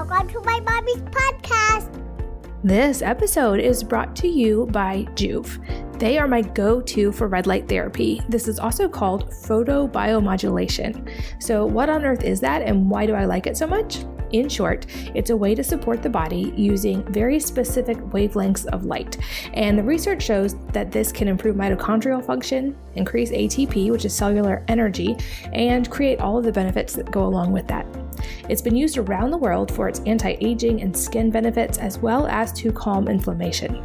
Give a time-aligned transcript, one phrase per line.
[0.00, 2.02] Welcome to my mommy's podcast.
[2.64, 5.98] This episode is brought to you by Joovv.
[5.98, 8.22] They are my go to for red light therapy.
[8.26, 11.12] This is also called photobiomodulation.
[11.38, 14.06] So, what on earth is that, and why do I like it so much?
[14.32, 19.18] In short, it's a way to support the body using very specific wavelengths of light.
[19.52, 24.64] And the research shows that this can improve mitochondrial function, increase ATP, which is cellular
[24.68, 25.14] energy,
[25.52, 27.86] and create all of the benefits that go along with that.
[28.48, 32.26] It's been used around the world for its anti aging and skin benefits, as well
[32.26, 33.84] as to calm inflammation.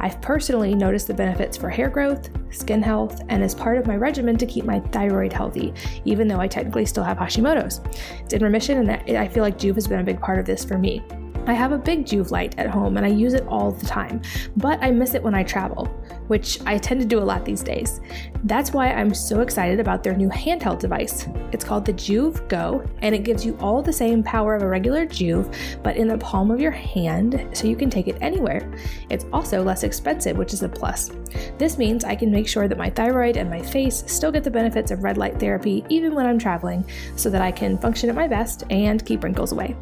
[0.00, 3.96] I've personally noticed the benefits for hair growth, skin health, and as part of my
[3.96, 7.80] regimen to keep my thyroid healthy, even though I technically still have Hashimoto's.
[8.22, 10.64] It's in remission, and I feel like Joovv has been a big part of this
[10.64, 11.02] for me.
[11.48, 14.20] I have a big Joovv light at home and I use it all the time,
[14.56, 15.86] but I miss it when I travel,
[16.26, 18.00] which I tend to do a lot these days.
[18.44, 21.28] That's why I'm so excited about their new handheld device.
[21.52, 24.68] It's called the Joovv Go, and it gives you all the same power of a
[24.68, 28.68] regular Joovv, but in the palm of your hand so you can take it anywhere.
[29.08, 31.12] It's also less expensive, which is a plus.
[31.58, 34.50] This means I can make sure that my thyroid and my face still get the
[34.50, 38.16] benefits of red light therapy even when I'm traveling so that I can function at
[38.16, 39.76] my best and keep wrinkles away.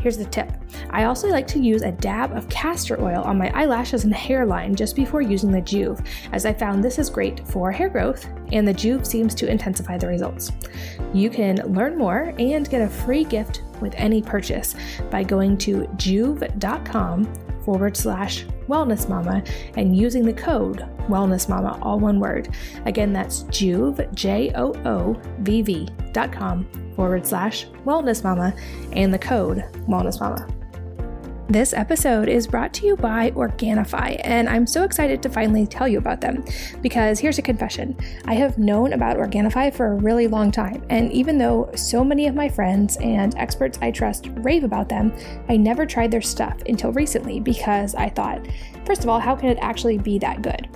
[0.00, 0.50] Here's the tip
[0.90, 4.74] I also like to use a dab of castor oil on my eyelashes and hairline
[4.74, 8.66] just before using the Joovv, as I found this is great for hair growth, and
[8.66, 10.52] the Joovv seems to intensify the results.
[11.12, 14.74] You can learn more and get a free gift with any purchase
[15.10, 17.32] by going to joovv.com
[17.64, 19.42] forward slash wellness mama
[19.76, 20.78] and using the code
[21.08, 22.48] wellness mama all one word
[22.86, 26.66] again that's joovv j-o-o-v-v dot com
[27.00, 28.54] forward slash wellness mama
[28.92, 30.46] and the code wellness mama
[31.50, 35.88] this episode is brought to you by Organifi, and I'm so excited to finally tell
[35.88, 36.44] you about them
[36.80, 37.96] because here's a confession.
[38.26, 42.28] I have known about Organifi for a really long time, and even though so many
[42.28, 45.12] of my friends and experts I trust rave about them,
[45.48, 48.46] I never tried their stuff until recently because I thought,
[48.86, 50.68] first of all, how can it actually be that good?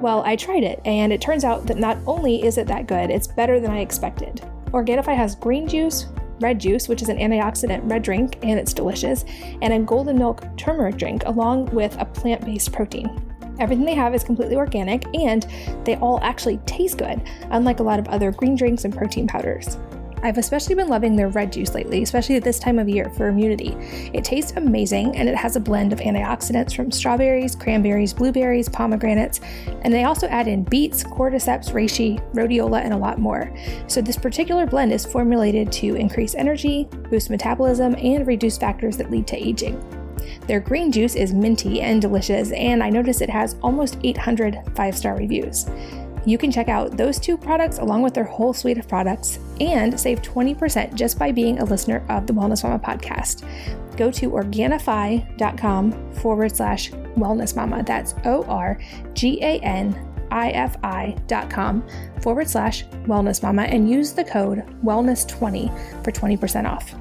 [0.00, 3.10] Well, I tried it, and it turns out that not only is it that good,
[3.10, 4.44] it's better than I expected.
[4.72, 6.06] Organifi has green juice,
[6.40, 9.24] red juice, which is an antioxidant red drink and it's delicious,
[9.62, 13.24] and a golden milk turmeric drink, along with a plant based protein.
[13.58, 15.46] Everything they have is completely organic and
[15.84, 17.20] they all actually taste good,
[17.50, 19.78] unlike a lot of other green drinks and protein powders.
[20.22, 23.28] I've especially been loving their red juice lately, especially at this time of year for
[23.28, 23.76] immunity.
[24.12, 29.40] It tastes amazing and it has a blend of antioxidants from strawberries, cranberries, blueberries, pomegranates,
[29.82, 33.54] and they also add in beets, cordyceps, reishi, rhodiola, and a lot more.
[33.86, 39.10] So, this particular blend is formulated to increase energy, boost metabolism, and reduce factors that
[39.10, 39.78] lead to aging.
[40.46, 44.96] Their green juice is minty and delicious, and I notice it has almost 800 five
[44.96, 45.66] star reviews.
[46.28, 49.98] You can check out those two products along with their whole suite of products and
[49.98, 53.48] save 20% just by being a listener of the Wellness Mama podcast.
[53.96, 57.82] Go to Organifi.com forward slash wellness mama.
[57.82, 58.78] That's O R
[59.14, 61.88] G A N ifi.com
[62.20, 66.94] forward slash wellness mama and use the code wellness20 for 20% off.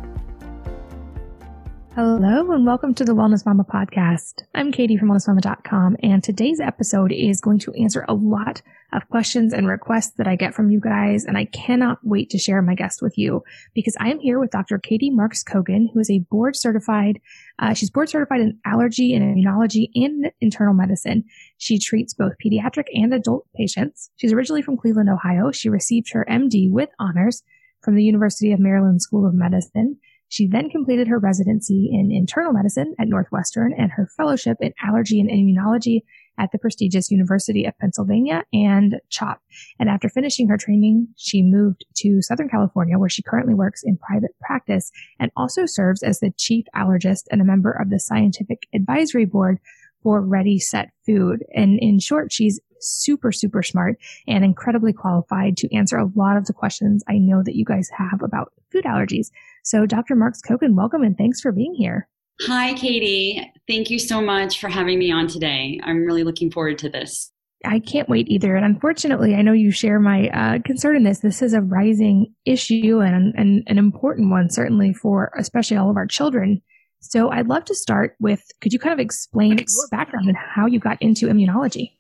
[1.97, 4.43] Hello and welcome to the Wellness Mama podcast.
[4.53, 8.61] I'm Katie from wellnessmama.com and today's episode is going to answer a lot
[8.93, 11.25] of questions and requests that I get from you guys.
[11.25, 13.41] And I cannot wait to share my guest with you
[13.73, 14.77] because I am here with Dr.
[14.77, 17.19] Katie Marks Cogan, who is a board certified,
[17.57, 21.23] uh, she's board certified in allergy and immunology and internal medicine.
[21.57, 24.11] She treats both pediatric and adult patients.
[24.17, 25.51] She's originally from Cleveland, Ohio.
[25.51, 27.41] She received her MD with honors
[27.81, 29.97] from the University of Maryland School of Medicine.
[30.29, 35.19] She then completed her residency in internal medicine at Northwestern and her fellowship in allergy
[35.19, 36.01] and immunology
[36.37, 39.41] at the prestigious University of Pennsylvania and CHOP.
[39.79, 43.97] And after finishing her training, she moved to Southern California where she currently works in
[43.97, 48.67] private practice and also serves as the chief allergist and a member of the scientific
[48.73, 49.59] advisory board
[50.03, 51.43] for Ready Set Food.
[51.53, 56.45] And in short, she's super, super smart and incredibly qualified to answer a lot of
[56.45, 59.27] the questions I know that you guys have about food allergies.
[59.63, 60.15] So Dr.
[60.15, 62.07] Marks Cogan, welcome and thanks for being here.
[62.41, 63.51] Hi, Katie.
[63.67, 65.79] Thank you so much for having me on today.
[65.83, 67.31] I'm really looking forward to this.
[67.65, 68.55] I can't wait either.
[68.55, 71.19] And unfortunately, I know you share my uh, concern in this.
[71.19, 75.97] This is a rising issue and, and an important one, certainly for especially all of
[75.97, 76.61] our children.
[76.99, 80.67] So I'd love to start with could you kind of explain your background and how
[80.67, 81.96] you got into immunology?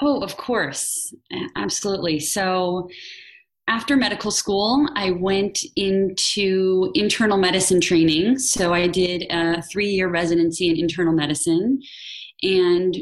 [0.00, 1.14] Oh, of course.
[1.56, 2.20] Absolutely.
[2.20, 2.88] So,
[3.70, 8.40] after medical school, I went into internal medicine training.
[8.40, 11.80] So I did a three year residency in internal medicine.
[12.42, 12.96] And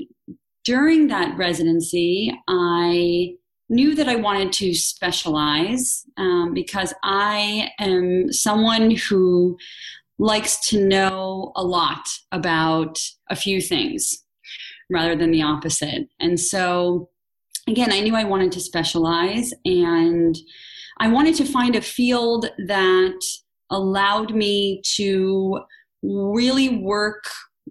[0.65, 3.33] during that residency, I
[3.71, 9.57] knew that I wanted to specialize um, because I am someone who
[10.19, 12.99] likes to know a lot about
[13.31, 14.23] a few things
[14.91, 16.09] rather than the opposite.
[16.21, 17.11] And so,
[17.69, 20.37] again, I knew I wanted to specialize and
[21.01, 23.21] I wanted to find a field that
[23.71, 25.61] allowed me to
[26.03, 27.25] really work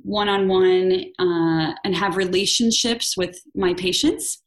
[0.03, 4.41] one on one and have relationships with my patients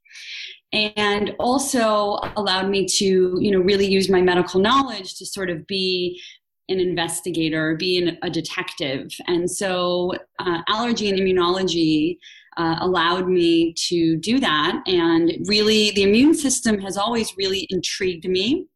[0.72, 5.66] and also allowed me to you know really use my medical knowledge to sort of
[5.66, 6.20] be
[6.68, 12.18] an investigator be an, a detective and so uh, allergy and immunology
[12.56, 14.82] uh, allowed me to do that.
[14.86, 18.66] And really the immune system has always really intrigued me.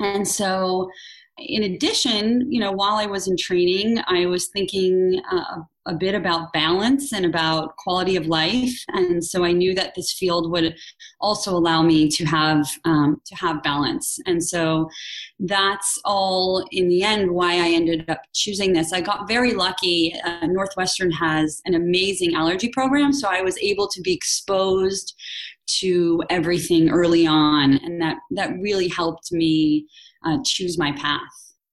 [0.00, 0.90] And so
[1.38, 6.14] in addition, you know, while I was in training, I was thinking uh, a bit
[6.14, 10.76] about balance and about quality of life, and so I knew that this field would
[11.20, 14.18] also allow me to have um, to have balance.
[14.26, 14.88] And so
[15.40, 18.92] that's all in the end why I ended up choosing this.
[18.92, 20.14] I got very lucky.
[20.24, 25.14] Uh, Northwestern has an amazing allergy program, so I was able to be exposed
[25.80, 29.86] to everything early on, and that that really helped me
[30.24, 31.20] uh, choose my path.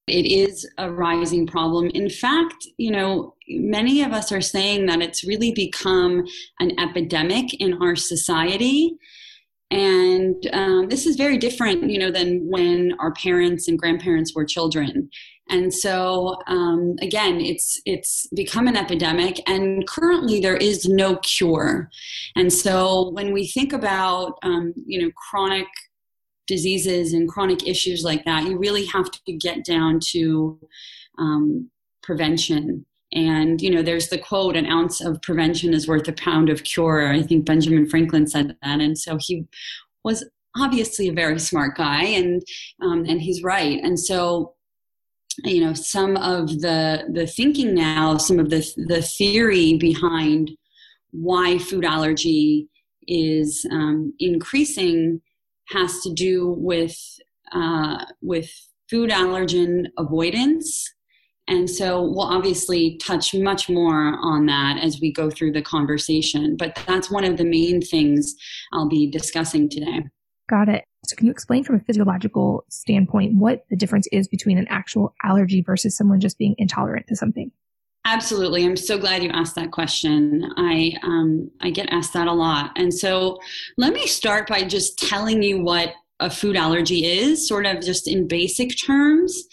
[0.08, 1.90] It is a rising problem.
[1.94, 6.26] In fact, you know, many of us are saying that it's really become
[6.60, 8.98] an epidemic in our society.
[9.72, 14.46] And um, this is very different, you know, than when our parents and grandparents were
[14.46, 15.10] children.
[15.50, 21.90] And so, um, again, it's it's become an epidemic, and currently there is no cure.
[22.36, 25.66] And so, when we think about, um, you know, chronic
[26.50, 30.60] diseases and chronic issues like that, you really have to get down to
[31.18, 31.70] um,
[32.02, 32.86] prevention.
[33.14, 36.64] And, you know, there's the quote, an ounce of prevention is worth a pound of
[36.64, 37.08] cure.
[37.08, 38.82] I think Benjamin Franklin said that.
[38.82, 39.46] And so he
[40.04, 40.26] was
[40.58, 42.44] obviously a very smart guy and,
[42.82, 43.80] um, and he's right.
[43.82, 44.56] And so,
[45.44, 50.52] you know, some of the, the thinking now, some of the, the theory behind
[51.12, 52.68] why food allergy
[53.08, 55.22] is um, increasing
[55.70, 56.98] has to do with
[57.52, 58.50] uh, with
[58.90, 60.94] food allergen avoidance.
[61.48, 66.56] And so we'll obviously touch much more on that as we go through the conversation.
[66.58, 68.36] But that's one of the main things
[68.72, 70.04] I'll be discussing today.
[70.48, 70.86] Got it.
[71.06, 75.16] So can you explain from a physiological standpoint what the difference is between an actual
[75.24, 77.52] allergy versus someone just being intolerant to something?
[78.12, 78.66] Absolutely.
[78.66, 80.44] I'm so glad you asked that question.
[80.58, 82.72] I um, I get asked that a lot.
[82.76, 83.38] And so
[83.78, 88.08] let me start by just telling you what a food allergy is, sort of just
[88.08, 89.44] in basic terms.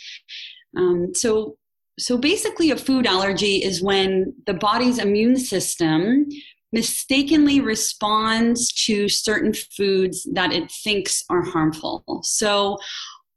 [0.74, 1.58] Um, so
[1.98, 6.26] so basically a food allergy is when the body's immune system
[6.72, 12.02] mistakenly responds to certain foods that it thinks are harmful.
[12.22, 12.78] So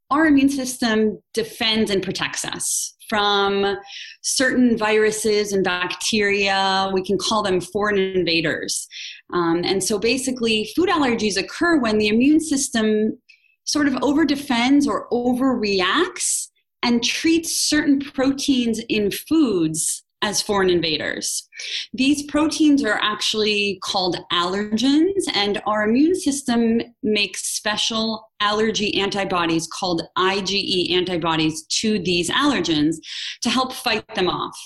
[0.09, 3.77] our immune system defends and protects us from
[4.21, 6.89] certain viruses and bacteria.
[6.93, 8.87] We can call them foreign invaders.
[9.33, 13.17] Um, and so basically, food allergies occur when the immune system
[13.65, 16.47] sort of over defends or overreacts
[16.81, 21.47] and treats certain proteins in foods as foreign invaders.
[21.93, 30.03] These proteins are actually called allergens, and our immune system makes special allergy antibodies called
[30.17, 32.95] IgE antibodies to these allergens
[33.41, 34.57] to help fight them off.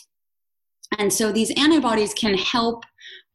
[0.98, 2.83] And so these antibodies can help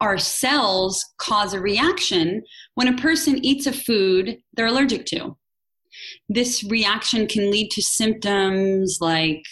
[0.00, 2.42] our cells cause a reaction
[2.74, 5.36] when a person eats a food they're allergic to.
[6.28, 9.42] This reaction can lead to symptoms like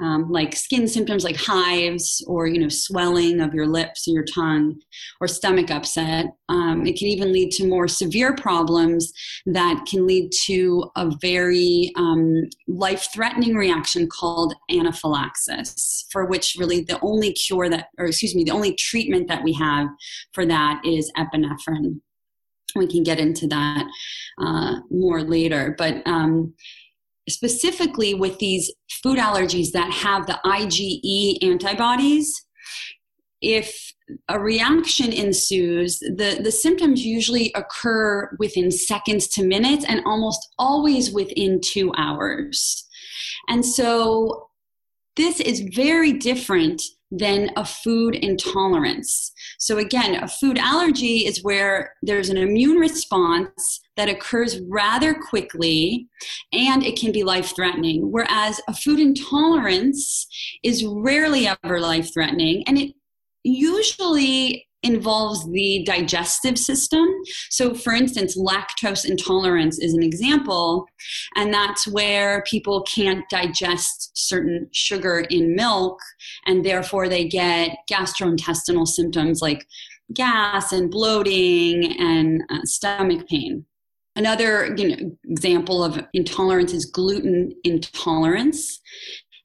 [0.00, 4.24] um, like skin symptoms like hives or you know swelling of your lips or your
[4.24, 4.80] tongue
[5.20, 6.26] or stomach upset.
[6.48, 9.12] Um, it can even lead to more severe problems
[9.46, 16.98] that can lead to a very um, life-threatening reaction called anaphylaxis for which really the
[17.02, 19.88] only cure that or excuse me the only treatment that we have
[20.32, 22.00] for that is epinephrine.
[22.76, 23.86] We can get into that
[24.40, 26.54] uh, more later but um,
[27.28, 28.72] specifically with these
[29.02, 32.44] food allergies that have the IgE antibodies,
[33.40, 33.92] if
[34.28, 41.12] a reaction ensues, the, the symptoms usually occur within seconds to minutes and almost always
[41.12, 42.86] within two hours.
[43.48, 44.48] And so
[45.16, 49.32] this is very different than a food intolerance.
[49.58, 56.08] So, again, a food allergy is where there's an immune response that occurs rather quickly
[56.52, 60.26] and it can be life threatening, whereas a food intolerance
[60.62, 62.94] is rarely ever life threatening and it
[63.42, 67.06] usually involves the digestive system.
[67.50, 70.86] So, for instance, lactose intolerance is an example,
[71.36, 75.98] and that's where people can't digest certain sugar in milk,
[76.46, 79.66] and therefore they get gastrointestinal symptoms like
[80.14, 83.64] gas and bloating and uh, stomach pain.
[84.16, 88.80] Another you know, example of intolerance is gluten intolerance.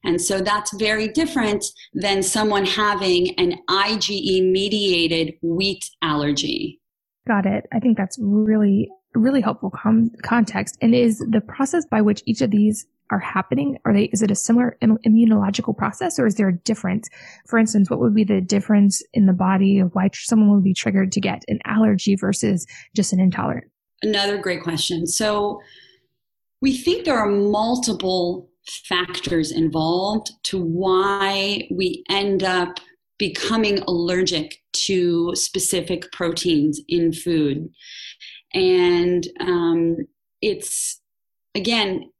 [0.06, 6.80] And so that's very different than someone having an IgE mediated wheat allergy.
[7.26, 7.66] Got it.
[7.72, 10.78] I think that's really, really helpful com- context.
[10.80, 14.30] And is the process by which each of these are happening, are they, is it
[14.30, 17.08] a similar Im- immunological process or is there a difference?
[17.46, 20.74] For instance, what would be the difference in the body of why someone would be
[20.74, 23.70] triggered to get an allergy versus just an intolerance?
[24.02, 25.06] Another great question.
[25.06, 25.60] So
[26.60, 32.78] we think there are multiple factors involved to why we end up
[33.18, 37.68] becoming allergic to specific proteins in food.
[38.52, 39.96] And um,
[40.42, 41.00] it's,
[41.54, 42.10] again,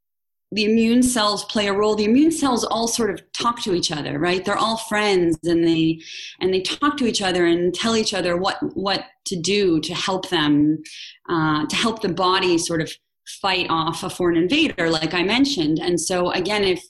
[0.52, 3.90] the immune cells play a role the immune cells all sort of talk to each
[3.90, 6.00] other right they're all friends and they
[6.40, 9.92] and they talk to each other and tell each other what what to do to
[9.92, 10.80] help them
[11.28, 12.92] uh, to help the body sort of
[13.26, 15.78] fight off a foreign invader, like I mentioned.
[15.78, 16.82] And so, again, if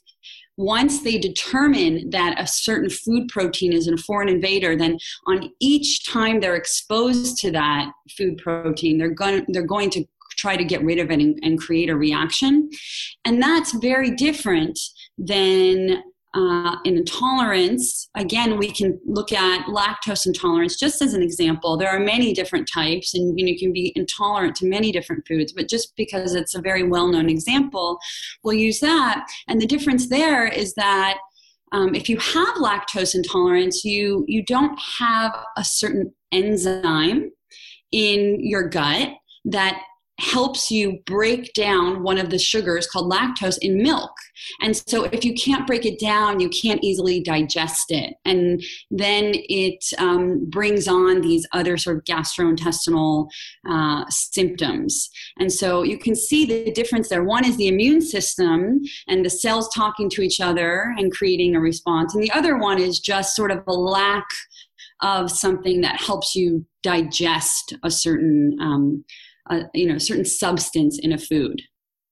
[0.57, 6.05] once they determine that a certain food protein is a foreign invader, then on each
[6.07, 10.83] time they're exposed to that food protein, they're going they're going to try to get
[10.83, 12.69] rid of it and, and create a reaction,
[13.25, 14.79] and that's very different
[15.17, 16.03] than
[16.33, 21.77] uh, intolerance, again, we can look at lactose intolerance just as an example.
[21.77, 25.25] There are many different types, and you, know, you can be intolerant to many different
[25.27, 27.97] foods, but just because it's a very well known example,
[28.43, 29.25] we'll use that.
[29.47, 31.17] And the difference there is that
[31.71, 37.31] um, if you have lactose intolerance, you, you don't have a certain enzyme
[37.91, 39.09] in your gut
[39.45, 39.81] that
[40.19, 44.11] helps you break down one of the sugars called lactose in milk.
[44.61, 48.15] And so, if you can't break it down, you can't easily digest it.
[48.25, 53.27] And then it um, brings on these other sort of gastrointestinal
[53.69, 55.09] uh, symptoms.
[55.39, 57.23] And so, you can see the difference there.
[57.23, 61.59] One is the immune system and the cells talking to each other and creating a
[61.59, 62.13] response.
[62.13, 64.27] And the other one is just sort of a lack
[65.01, 68.57] of something that helps you digest a certain.
[68.59, 69.03] Um,
[69.49, 71.61] a you know certain substance in a food.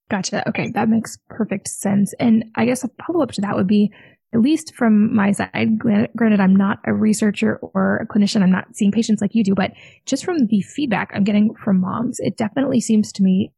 [0.09, 0.47] Gotcha.
[0.49, 2.13] Okay, that makes perfect sense.
[2.19, 3.91] And I guess a follow up to that would be,
[4.33, 8.75] at least from my side, granted, I'm not a researcher or a clinician, I'm not
[8.75, 9.71] seeing patients like you do, but
[10.05, 13.51] just from the feedback I'm getting from moms, it definitely seems to me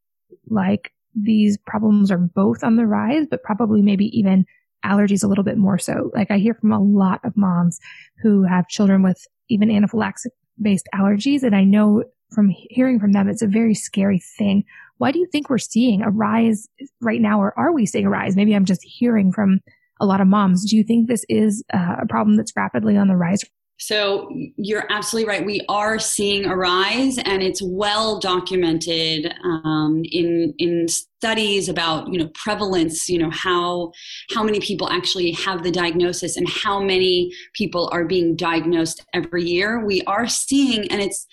[0.48, 4.46] like these problems are both on the rise, but probably maybe even
[4.84, 6.10] allergies a little bit more so.
[6.14, 7.80] Like I hear from a lot of moms
[8.22, 11.42] who have children with even anaphylaxis based allergies.
[11.42, 14.64] And I know from hearing from them, it's a very scary thing.
[14.98, 16.68] Why do you think we're seeing a rise
[17.00, 18.36] right now, or are we seeing a rise?
[18.36, 19.60] Maybe I'm just hearing from
[20.00, 20.68] a lot of moms.
[20.68, 23.40] Do you think this is uh, a problem that's rapidly on the rise?
[23.80, 25.46] So you're absolutely right.
[25.46, 32.18] We are seeing a rise, and it's well documented um, in in studies about you
[32.18, 33.08] know prevalence.
[33.08, 33.92] You know how
[34.34, 39.44] how many people actually have the diagnosis, and how many people are being diagnosed every
[39.44, 39.86] year.
[39.86, 41.28] We are seeing, and it's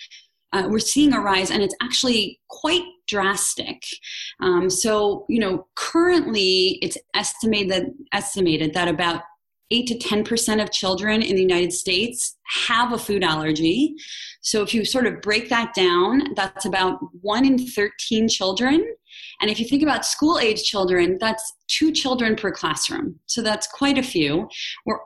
[0.53, 3.83] uh, we're seeing a rise and it's actually quite drastic.
[4.39, 9.21] Um, so you know currently it's estimated estimated that about
[9.71, 13.95] 8 to 10% of children in the United States have a food allergy.
[14.41, 18.85] So if you sort of break that down, that's about 1 in 13 children.
[19.41, 23.19] And if you think about school age children, that's two children per classroom.
[23.25, 24.47] So that's quite a few.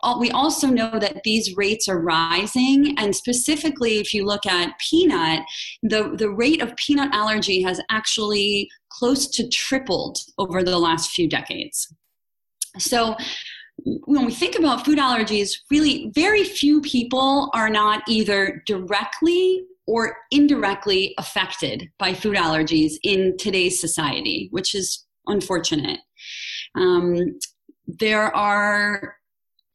[0.04, 2.96] All, we also know that these rates are rising.
[2.98, 5.44] And specifically, if you look at peanut,
[5.84, 11.28] the, the rate of peanut allergy has actually close to tripled over the last few
[11.30, 11.94] decades.
[12.78, 13.16] So
[14.06, 20.18] when we think about food allergies, really very few people are not either directly or
[20.32, 26.00] indirectly affected by food allergies in today's society, which is unfortunate.
[26.76, 27.40] Um,
[27.88, 29.16] there are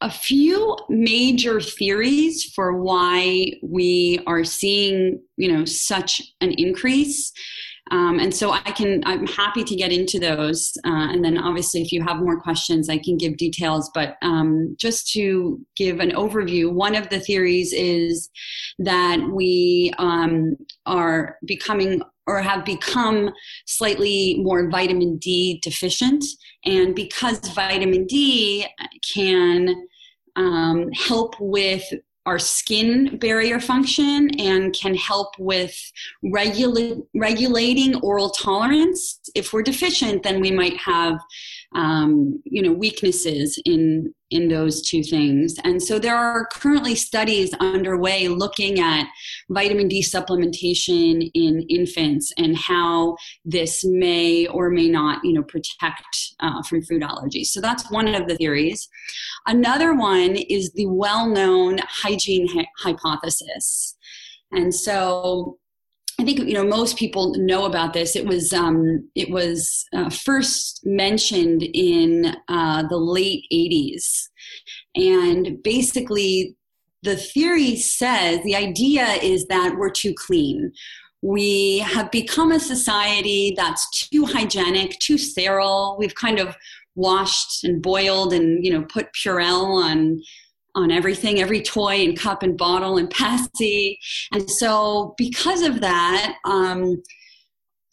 [0.01, 7.31] a few major theories for why we are seeing, you know, such an increase.
[7.91, 10.73] Um, and so I can, I'm happy to get into those.
[10.85, 13.91] Uh, and then obviously, if you have more questions, I can give details.
[13.93, 18.29] But um, just to give an overview, one of the theories is
[18.79, 23.29] that we um, are becoming or have become
[23.67, 26.25] slightly more vitamin D deficient.
[26.65, 28.65] And because vitamin D
[29.13, 29.87] can
[30.35, 31.83] um, help with
[32.25, 35.75] our skin barrier function and can help with
[36.23, 39.19] regula- regulating oral tolerance.
[39.35, 41.19] If we're deficient, then we might have
[41.73, 45.55] um, you know weaknesses in in those two things.
[45.63, 49.07] And so there are currently studies underway looking at
[49.49, 56.33] vitamin d supplementation in infants and how this may or may not you know protect
[56.39, 57.47] uh, from food allergies.
[57.47, 58.87] So that's one of the theories.
[59.45, 62.47] Another one is the well-known hygiene
[62.79, 63.95] hypothesis.
[64.51, 65.57] And so
[66.19, 68.15] I think you know most people know about this.
[68.15, 74.29] It was um, it was uh, first mentioned in uh, the late '80s,
[74.95, 76.55] and basically
[77.03, 80.71] the theory says the idea is that we're too clean.
[81.21, 85.97] We have become a society that's too hygienic, too sterile.
[85.99, 86.55] We've kind of
[86.95, 90.21] washed and boiled and you know put Purell on
[90.75, 93.97] on everything, every toy and cup and bottle and passy.
[94.31, 97.01] And so, because of that, um,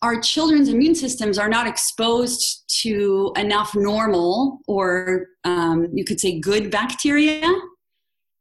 [0.02, 6.40] our children's immune systems are not exposed to enough normal or um, you could say
[6.40, 7.48] good bacteria.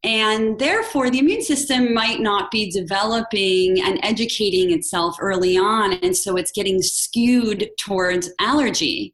[0.03, 5.93] And therefore, the immune system might not be developing and educating itself early on.
[5.93, 9.13] And so it's getting skewed towards allergy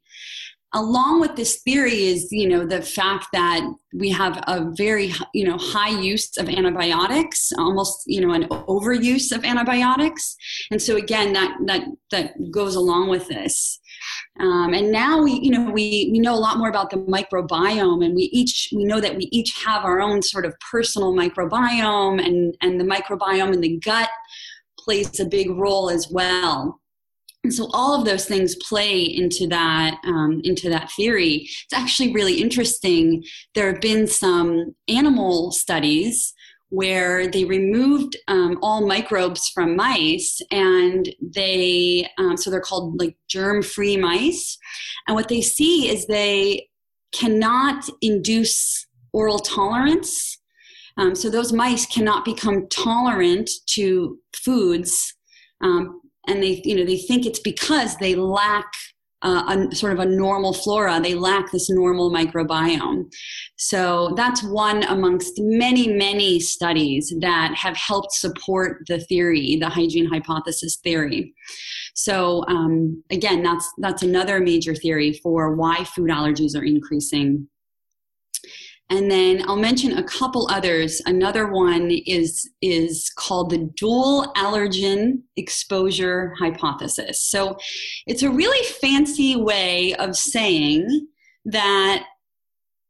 [0.74, 3.62] along with this theory is you know the fact that
[3.94, 9.34] we have a very you know high use of antibiotics almost you know an overuse
[9.34, 10.36] of antibiotics.
[10.70, 13.80] And so again that that that goes along with this.
[14.40, 18.04] Um, and now we you know we we know a lot more about the microbiome
[18.04, 22.24] and we each we know that we each have our own sort of personal microbiome
[22.24, 24.10] and and the microbiome in the gut
[24.78, 26.80] plays a big role as well
[27.44, 31.48] and so all of those things play into that um, into that theory.
[31.64, 33.24] It's actually really interesting.
[33.54, 36.34] There have been some animal studies
[36.70, 43.16] where they removed um, all microbes from mice and they um, so they're called like
[43.28, 44.58] germ free mice.
[45.06, 46.68] And what they see is they
[47.12, 50.38] cannot induce oral tolerance.
[50.98, 55.14] Um, so those mice cannot become tolerant to foods
[55.62, 58.66] um, and they you know they think it's because they lack
[59.22, 61.00] uh, a sort of a normal flora.
[61.00, 63.12] They lack this normal microbiome.
[63.56, 70.06] So that's one amongst many, many studies that have helped support the theory, the hygiene
[70.06, 71.34] hypothesis theory.
[71.94, 77.48] So um, again, that's that's another major theory for why food allergies are increasing
[78.90, 81.02] and then I'll mention a couple others.
[81.04, 87.20] Another one is, is called the dual allergen exposure hypothesis.
[87.20, 87.56] So
[88.06, 91.06] it's a really fancy way of saying
[91.44, 92.04] that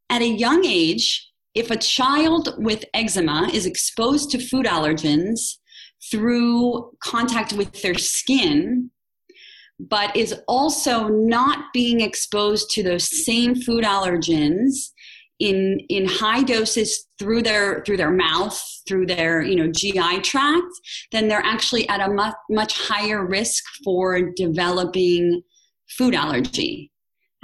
[0.08, 5.56] at a young age, if a child with eczema is exposed to food allergens
[6.10, 8.92] through contact with their skin,
[9.80, 14.90] but is also not being exposed to those same food allergens
[15.38, 20.72] in in high doses through their through their mouth through their you know GI tract
[21.12, 25.42] then they're actually at a much much higher risk for developing
[25.88, 26.90] food allergy.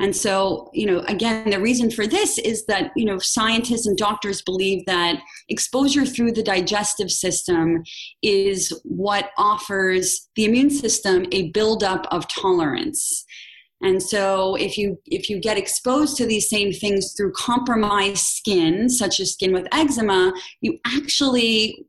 [0.00, 3.96] And so you know again the reason for this is that you know scientists and
[3.96, 7.84] doctors believe that exposure through the digestive system
[8.20, 13.24] is what offers the immune system a buildup of tolerance
[13.82, 18.88] and so if you if you get exposed to these same things through compromised skin,
[18.88, 21.86] such as skin with eczema, you actually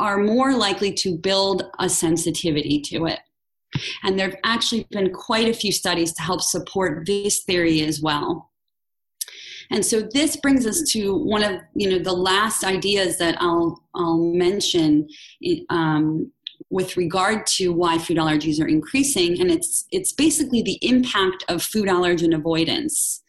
[0.00, 3.20] are more likely to build a sensitivity to it.
[4.02, 8.00] And there have actually been quite a few studies to help support this theory as
[8.00, 8.50] well.
[9.70, 13.82] And so this brings us to one of you know the last ideas that I'll
[13.94, 15.08] I'll mention
[15.68, 16.32] um,
[16.70, 21.62] with regard to why food allergies are increasing and it's it's basically the impact of
[21.62, 23.22] food allergen avoidance.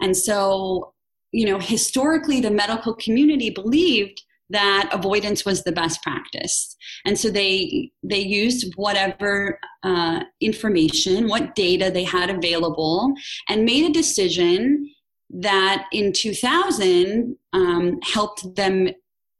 [0.00, 0.92] And so
[1.32, 6.76] you know historically the medical community believed that avoidance was the best practice.
[7.04, 13.12] And so they they used whatever uh, information what data they had available
[13.48, 14.90] and made a decision
[15.30, 18.90] that in 2000 um, helped them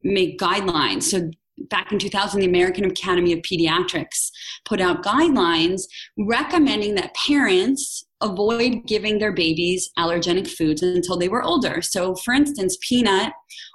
[0.02, 1.04] make guidelines.
[1.04, 4.30] So back in 2000, the American Academy of Pediatrics
[4.64, 5.82] put out guidelines
[6.18, 11.82] recommending that parents avoid giving their babies allergenic foods until they were older.
[11.82, 13.32] So, for instance, peanut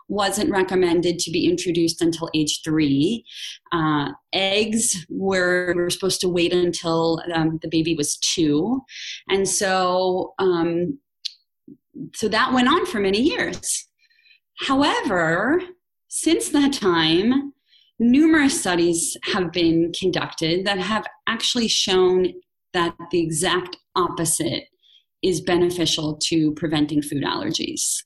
[0.08, 3.24] wasn't recommended to be introduced until age three.
[3.72, 8.82] Uh, eggs were, were supposed to wait until um, the baby was two.
[9.30, 10.98] And so, um,
[12.16, 13.88] so that went on for many years.
[14.62, 15.62] However,
[16.08, 17.54] since that time,
[18.00, 22.34] numerous studies have been conducted that have actually shown
[22.74, 24.64] that the exact opposite
[25.22, 27.98] is beneficial to preventing food allergies.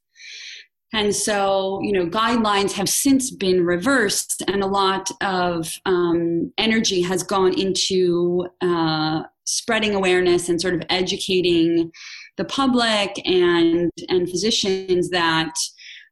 [0.94, 7.02] And so, you know, guidelines have since been reversed, and a lot of um, energy
[7.02, 11.92] has gone into uh, spreading awareness and sort of educating
[12.38, 15.54] the public and and physicians that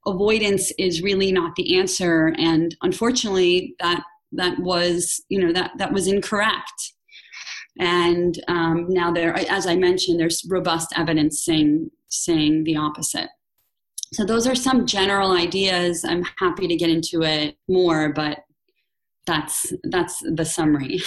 [0.05, 2.33] avoidance is really not the answer.
[2.37, 6.93] And unfortunately, that that was you know that that was incorrect.
[7.79, 13.29] And um, now there, as I mentioned, there's robust evidence saying saying the opposite.
[14.13, 16.03] So those are some general ideas.
[16.03, 18.39] I'm happy to get into it more, but
[19.25, 21.01] that's that's the summary.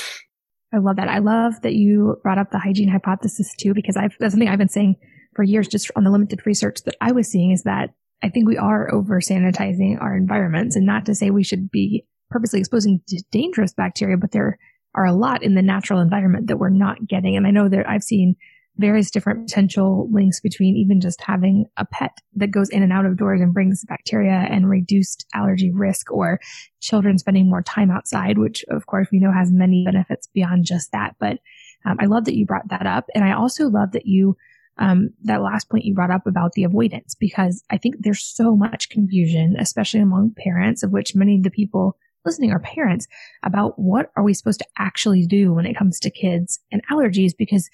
[0.72, 1.08] I love that.
[1.08, 4.58] I love that you brought up the hygiene hypothesis too, because I've, that's something I've
[4.58, 4.96] been saying
[5.36, 7.90] for years, just on the limited research that I was seeing is that
[8.24, 12.06] I think we are over sanitizing our environments and not to say we should be
[12.30, 14.58] purposely exposing to dangerous bacteria, but there
[14.94, 17.36] are a lot in the natural environment that we're not getting.
[17.36, 18.34] And I know that I've seen
[18.78, 23.04] various different potential links between even just having a pet that goes in and out
[23.04, 26.40] of doors and brings bacteria and reduced allergy risk or
[26.80, 30.90] children spending more time outside, which of course we know has many benefits beyond just
[30.92, 31.14] that.
[31.20, 31.40] But
[31.84, 33.04] um, I love that you brought that up.
[33.14, 34.36] And I also love that you,
[34.78, 38.56] um, that last point you brought up about the avoidance, because I think there's so
[38.56, 43.06] much confusion, especially among parents, of which many of the people listening are parents
[43.42, 47.32] about what are we supposed to actually do when it comes to kids and allergies
[47.36, 47.68] because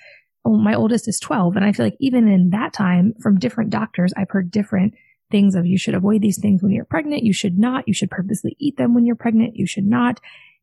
[0.45, 1.57] oh, my oldest is 12.
[1.57, 4.95] And I feel like even in that time from different doctors, I've heard different
[5.31, 7.23] things of you should avoid these things when you're pregnant.
[7.23, 7.87] You should not.
[7.87, 9.57] You should purposely eat them when you're pregnant.
[9.57, 10.21] You should not.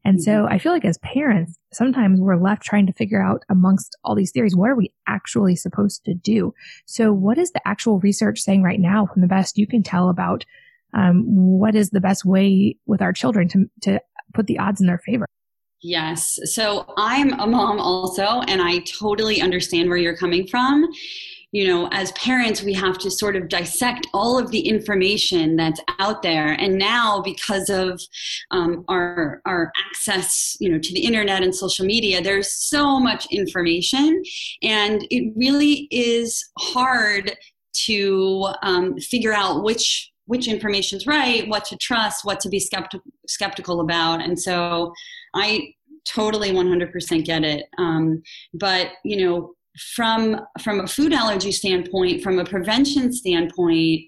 [0.07, 0.53] And so mm-hmm.
[0.53, 4.31] I feel like as parents, sometimes we're left trying to figure out amongst all these
[4.31, 6.53] theories, what are we actually supposed to do?
[6.85, 10.07] So what is the actual research saying right now from the best you can tell
[10.07, 10.45] about
[10.93, 14.01] um, what is the best way with our children to, to
[14.33, 15.25] put the odds in their favor?
[15.81, 16.39] Yes.
[16.45, 20.87] So I'm a mom also, and I totally understand where you're coming from.
[21.51, 25.79] You know, as parents, we have to sort of dissect all of the information that's
[25.99, 26.51] out there.
[26.53, 28.01] And now, because of
[28.51, 33.27] um, our our access, you know, to the internet and social media, there's so much
[33.31, 34.21] information,
[34.61, 37.35] and it really is hard
[37.85, 42.99] to um, figure out which which information's right, what to trust, what to be skepti-
[43.27, 44.21] skeptical about.
[44.21, 44.93] And so
[45.33, 45.73] I
[46.05, 47.65] totally 100% get it.
[47.77, 48.21] Um,
[48.53, 49.53] but, you know,
[49.95, 54.01] from from a food allergy standpoint, from a prevention standpoint,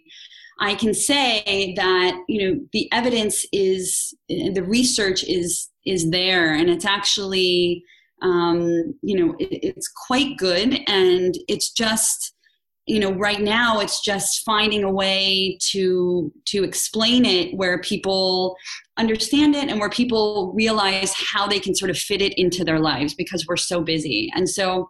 [0.59, 6.69] I can say that you know the evidence is the research is is there, and
[6.69, 7.83] it's actually
[8.21, 12.33] um, you know it, it's quite good, and it's just
[12.85, 18.57] you know right now it's just finding a way to to explain it where people
[18.97, 22.79] understand it and where people realize how they can sort of fit it into their
[22.79, 24.29] lives because we're so busy.
[24.35, 24.89] And so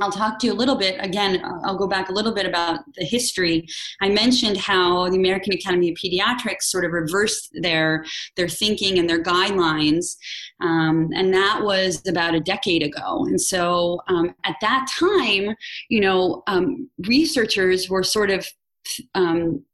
[0.00, 1.42] I'll talk to you a little bit again.
[1.64, 3.66] I'll go back a little bit about the history.
[4.00, 8.04] I mentioned how the American Academy of Pediatrics sort of reversed their
[8.36, 10.16] their thinking and their guidelines,
[10.60, 13.24] um, and that was about a decade ago.
[13.26, 15.54] And so um, at that time,
[15.88, 18.46] you know, um, researchers were sort of
[19.14, 19.64] um,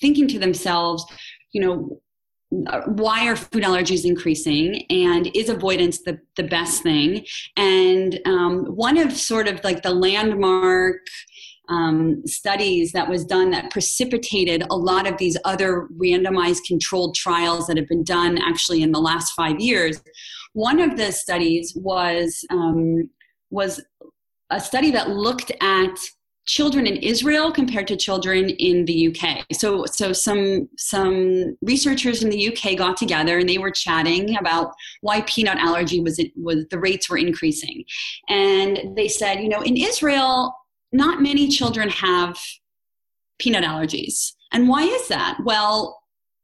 [0.00, 1.04] thinking to themselves,
[1.52, 2.00] you know,
[2.86, 7.24] why are food allergies increasing and is avoidance the, the best thing?
[7.56, 10.98] And um, one of sort of like the landmark
[11.68, 17.66] um, studies that was done that precipitated a lot of these other randomized controlled trials
[17.66, 20.02] that have been done actually in the last five years
[20.52, 23.08] one of the studies was um,
[23.50, 23.80] was
[24.50, 25.98] a study that looked at
[26.46, 29.44] children in Israel compared to children in the UK.
[29.52, 34.72] So so some some researchers in the UK got together and they were chatting about
[35.02, 37.84] why peanut allergy was was the rates were increasing.
[38.28, 40.54] And they said, you know, in Israel
[40.92, 42.38] not many children have
[43.38, 44.32] peanut allergies.
[44.52, 45.38] And why is that?
[45.44, 46.01] Well,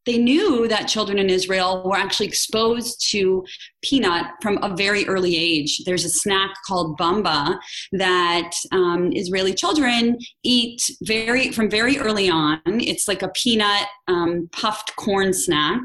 [0.09, 3.45] they knew that children in Israel were actually exposed to
[3.83, 5.83] peanut from a very early age.
[5.85, 7.59] There's a snack called bamba
[7.93, 12.61] that um, Israeli children eat very from very early on.
[12.65, 15.83] It's like a peanut um, puffed corn snack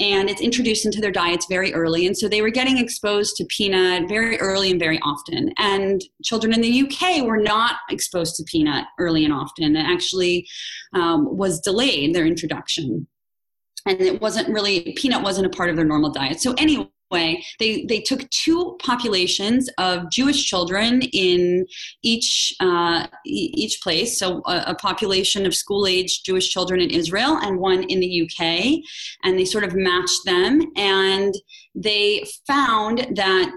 [0.00, 2.06] and it's introduced into their diets very early.
[2.06, 5.52] And so they were getting exposed to peanut very early and very often.
[5.58, 9.76] And children in the UK were not exposed to peanut early and often.
[9.76, 10.46] It actually
[10.94, 13.06] um, was delayed, their introduction
[13.88, 17.42] and it wasn't really peanut wasn't a part of their normal diet so anyway anyway,
[17.58, 21.66] they, they took two populations of Jewish children in
[22.02, 24.18] each, uh, each place.
[24.18, 28.22] So, a, a population of school age Jewish children in Israel and one in the
[28.22, 28.82] UK.
[29.24, 30.60] And they sort of matched them.
[30.76, 31.34] And
[31.74, 33.52] they found that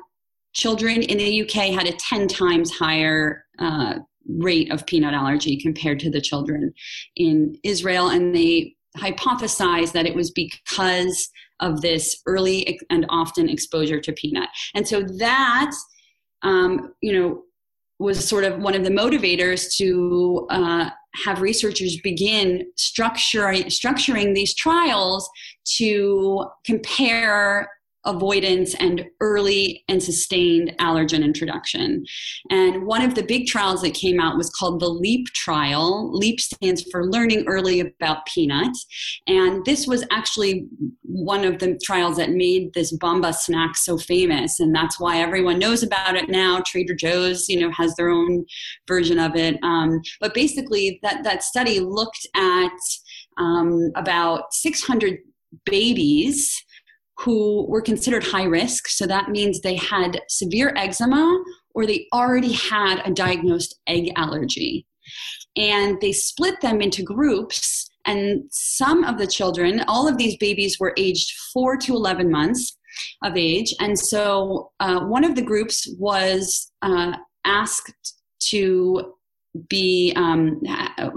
[0.54, 3.96] children in the UK had a 10 times higher uh,
[4.28, 6.74] rate of peanut allergy compared to the children
[7.16, 8.10] in Israel.
[8.10, 14.50] And they hypothesized that it was because of this early and often exposure to peanut.
[14.74, 15.72] And so that,
[16.42, 17.44] um, you know,
[18.00, 20.90] was sort of one of the motivators to uh,
[21.24, 25.30] have researchers begin structuring, structuring these trials
[25.78, 27.70] to compare
[28.06, 32.04] avoidance and early and sustained allergen introduction.
[32.50, 36.12] And one of the big trials that came out was called the LEAP trial.
[36.18, 38.86] LEAP stands for Learning Early About Peanuts.
[39.28, 40.68] And this was actually
[41.04, 44.60] one of the trials that made this Bamba snack so famous.
[44.60, 46.62] And that's why everyone knows about it now.
[46.66, 48.46] Trader Joe's, you know, has their own
[48.88, 49.60] version of it.
[49.64, 52.72] Um, but basically, that, that study looked at
[53.38, 55.20] um, about 600
[55.66, 56.64] babies
[57.22, 58.88] who were considered high risk.
[58.88, 64.86] So that means they had severe eczema or they already had a diagnosed egg allergy.
[65.56, 67.90] And they split them into groups.
[68.06, 72.78] And some of the children, all of these babies were aged 4 to 11 months
[73.24, 73.74] of age.
[73.80, 77.14] And so uh, one of the groups was uh,
[77.46, 78.16] asked
[78.50, 79.14] to
[79.68, 80.62] be um,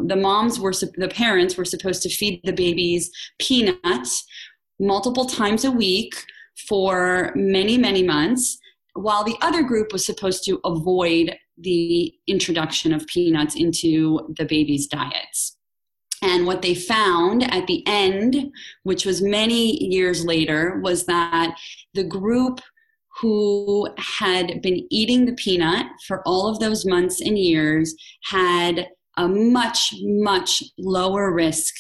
[0.07, 4.25] the moms were the parents were supposed to feed the babies peanuts
[4.81, 6.15] multiple times a week
[6.69, 8.59] for many, many months,
[8.95, 14.87] while the other group was supposed to avoid the introduction of peanuts into the baby's
[14.87, 15.57] diets.
[16.23, 18.51] And what they found at the end,
[18.83, 21.57] which was many years later, was that
[21.93, 22.61] the group
[23.21, 29.29] who had been eating the peanut for all of those months and years had a
[29.29, 31.75] much, much lower risk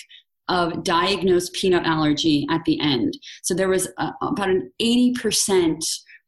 [0.49, 3.17] of diagnosed peanut allergy at the end.
[3.43, 5.83] So there was a, about an 80%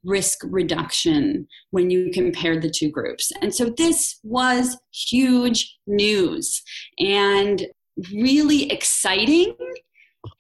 [0.05, 3.33] risk reduction when you compared the two groups.
[3.42, 6.62] And so this was huge news
[6.98, 7.66] and
[8.12, 9.57] really exciting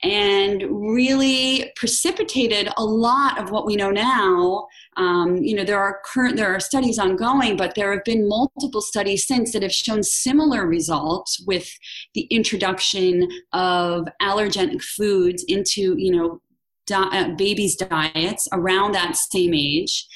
[0.02, 4.66] and really precipitated a lot of what we know now.
[4.96, 8.80] Um, you know, there are current there are studies ongoing, but there have been multiple
[8.80, 11.68] studies since that have shown similar results with
[12.14, 16.40] the introduction of allergenic foods into you know
[16.86, 20.06] Di- uh, babies' diets around that same age.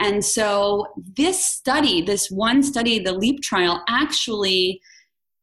[0.00, 4.80] And so, this study, this one study, the LEAP trial, actually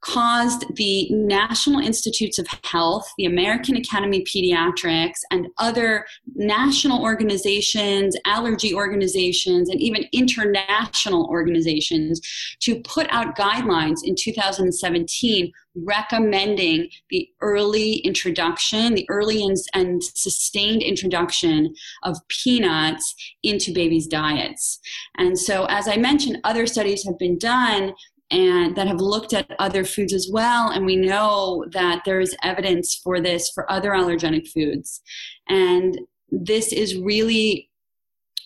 [0.03, 8.15] caused the National Institutes of Health, the American Academy of Pediatrics, and other national organizations,
[8.25, 12.21] allergy organizations, and even international organizations
[12.59, 20.83] to put out guidelines in 2017 recommending the early introduction, the early and, and, sustained
[20.83, 24.79] introduction of peanuts into babies' diets.
[25.17, 27.93] And so, as I mentioned, other studies have been done
[28.33, 30.71] and that have looked at other foods as well.
[30.71, 35.01] And we know that there is evidence for this for other allergenic foods.
[35.47, 35.99] And
[36.31, 37.69] this is really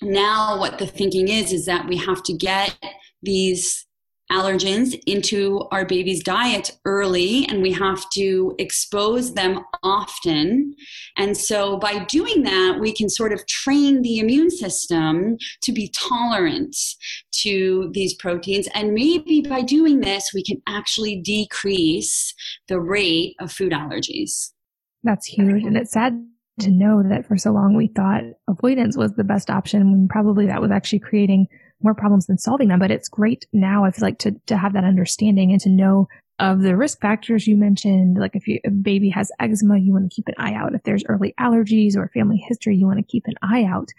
[0.02, 2.76] now what the thinking is is that we have to get
[3.24, 3.87] these
[4.32, 10.76] allergens into our baby's diet early and we have to expose them often.
[11.18, 15.92] And so by doing that, we can sort of train the immune system to be
[15.96, 16.76] tolerant
[17.44, 18.68] to these proteins.
[18.74, 22.34] And maybe by doing this, we can actually decrease
[22.68, 24.52] the rate of food allergies.
[25.04, 25.64] That's huge.
[25.64, 26.22] And it's sad
[26.60, 30.48] to know that for so long we thought avoidance was the best option when probably
[30.48, 31.48] that was actually creating
[31.82, 32.80] more problems than solving them.
[32.80, 36.08] But it's great now, I feel like, to, to have that understanding and to know
[36.40, 38.18] of the risk factors you mentioned.
[38.18, 40.76] Like if, you, if a baby has eczema, you want to keep an eye out.
[40.76, 43.90] If there's early allergies or family history, you want to keep an eye out.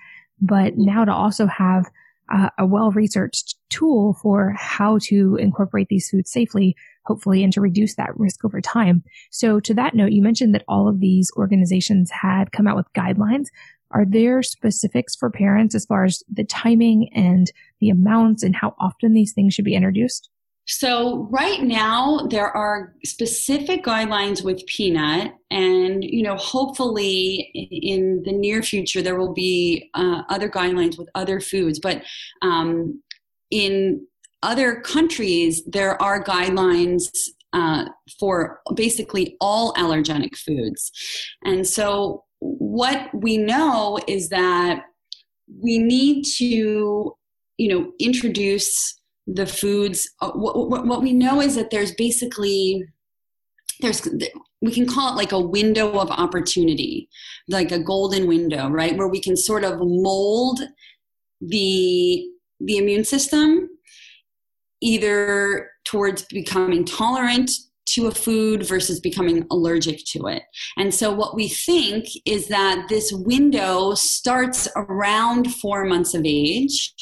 [0.41, 0.87] But mm.
[0.87, 1.87] now to also have
[2.31, 7.61] uh, a well researched tool for how to incorporate these foods safely, hopefully, and to
[7.61, 9.03] reduce that risk over time.
[9.31, 12.93] So to that note, you mentioned that all of these organizations had come out with
[12.97, 13.47] guidelines.
[13.91, 18.75] Are there specifics for parents as far as the timing and the amounts and how
[18.79, 20.29] often these things should be introduced?
[20.69, 28.33] So right now there are specific guidelines with peanut, and you know hopefully in the
[28.33, 31.79] near future there will be uh, other guidelines with other foods.
[31.79, 32.03] But
[32.43, 33.03] um,
[33.51, 34.07] in
[34.43, 37.09] other countries there are guidelines
[37.55, 37.87] uh,
[38.21, 40.93] for basically all allergenic foods,
[41.45, 44.83] and so what we know is that
[45.63, 47.17] we need to,
[47.57, 48.98] you know, introduce
[49.35, 50.09] the foods.
[50.21, 52.85] Uh, what, what, what we know is that there's basically
[53.81, 54.09] there's
[54.61, 57.09] we can call it like a window of opportunity
[57.47, 60.59] like a golden window right where we can sort of mold
[61.41, 62.25] the
[62.59, 63.69] the immune system
[64.81, 67.51] either towards becoming tolerant
[67.87, 70.43] to a food versus becoming allergic to it.
[70.77, 76.95] And so, what we think is that this window starts around four months of age.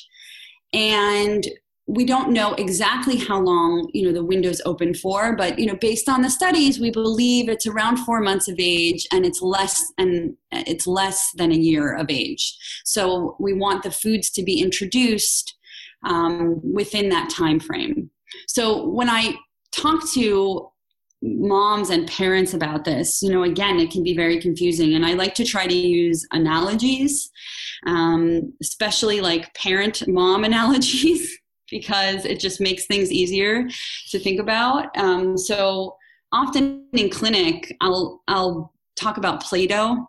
[0.73, 1.47] And
[1.89, 5.77] we don't know exactly how long you know the window's open for but you know
[5.77, 9.93] based on the studies we believe it's around four months of age and it's less
[9.97, 12.57] and it's less than a year of age.
[12.85, 15.57] So we want the foods to be introduced
[16.05, 18.11] um, within that time frame.
[18.47, 19.35] So when i
[19.73, 20.71] talk to
[21.23, 25.15] moms and parents about this you know again it can be very confusing and i
[25.15, 27.31] like to try to use analogies
[27.87, 31.39] um, especially like parent mom analogies
[31.71, 33.69] because it just makes things easier
[34.09, 35.97] to think about um, so
[36.33, 40.07] often in clinic i'll i'll talk about play-doh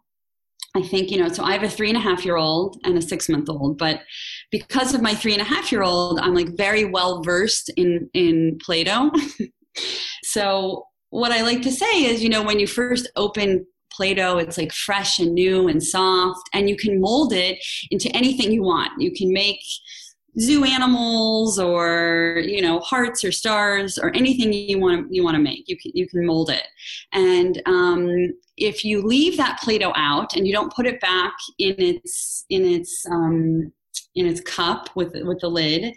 [0.77, 2.97] I think, you know, so I have a three and a half year old and
[2.97, 4.01] a six month old, but
[4.51, 8.09] because of my three and a half year old, I'm like very well versed in,
[8.13, 9.11] in Play Doh.
[10.23, 14.37] so what I like to say is, you know, when you first open Play Doh,
[14.37, 17.57] it's like fresh and new and soft, and you can mold it
[17.89, 18.91] into anything you want.
[19.01, 19.61] You can make
[20.39, 25.41] zoo animals or you know hearts or stars or anything you want you want to
[25.41, 25.67] make.
[25.67, 26.67] You can you can mold it.
[27.13, 31.75] And um, if you leave that play-doh out and you don't put it back in
[31.77, 33.71] its in its um,
[34.15, 35.93] in its cup with with the lid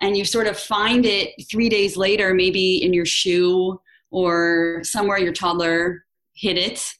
[0.00, 3.78] and you sort of find it three days later maybe in your shoe
[4.10, 6.04] or somewhere your toddler
[6.38, 6.94] hid it,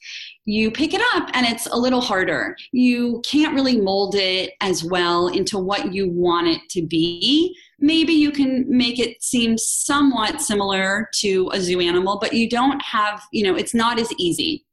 [0.49, 2.57] you pick it up and it's a little harder.
[2.73, 7.55] You can't really mold it as well into what you want it to be.
[7.81, 12.81] Maybe you can make it seem somewhat similar to a zoo animal, but you don't
[12.83, 14.65] have, you know, it's not as easy.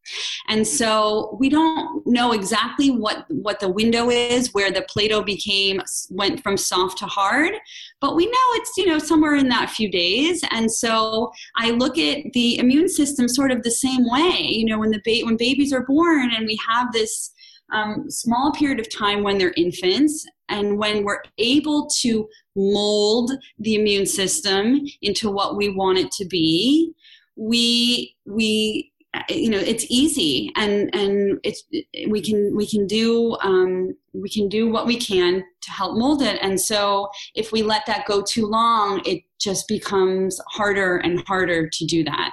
[0.48, 5.82] And so we don't know exactly what, what the window is where the Play-Doh became,
[6.10, 7.54] went from soft to hard,
[8.02, 10.44] but we know it's, you know, somewhere in that few days.
[10.52, 14.80] And so I look at the immune system sort of the same way, you know,
[14.80, 17.32] when the ba- when babies are born and we have this
[17.74, 23.76] um, small period of time when they're infants and when we're able to mold the
[23.76, 26.94] immune system into what we want it to be.
[27.36, 28.92] We we
[29.30, 31.64] you know it's easy and and it's
[32.10, 36.22] we can we can do um, we can do what we can to help mold
[36.22, 36.40] it.
[36.42, 41.70] And so if we let that go too long it just becomes harder and harder
[41.70, 42.32] to do that.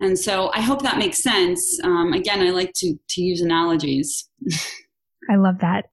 [0.00, 1.80] And so i hope that makes sense.
[1.82, 4.28] Um, again i like to to use analogies.
[5.30, 5.90] I love that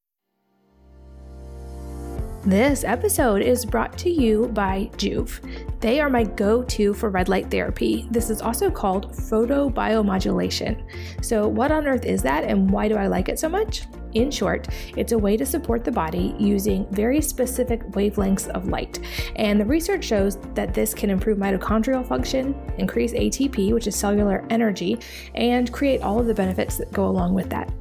[2.45, 5.39] this episode is brought to you by Joovv.
[5.81, 8.07] They are my go to for red light therapy.
[8.11, 11.25] This is also called photobiomodulation.
[11.25, 13.87] So, what on earth is that and why do I like it so much?
[14.13, 18.99] In short, it's a way to support the body using very specific wavelengths of light.
[19.35, 24.45] And the research shows that this can improve mitochondrial function, increase ATP, which is cellular
[24.51, 24.99] energy,
[25.33, 27.73] and create all of the benefits that go along with that.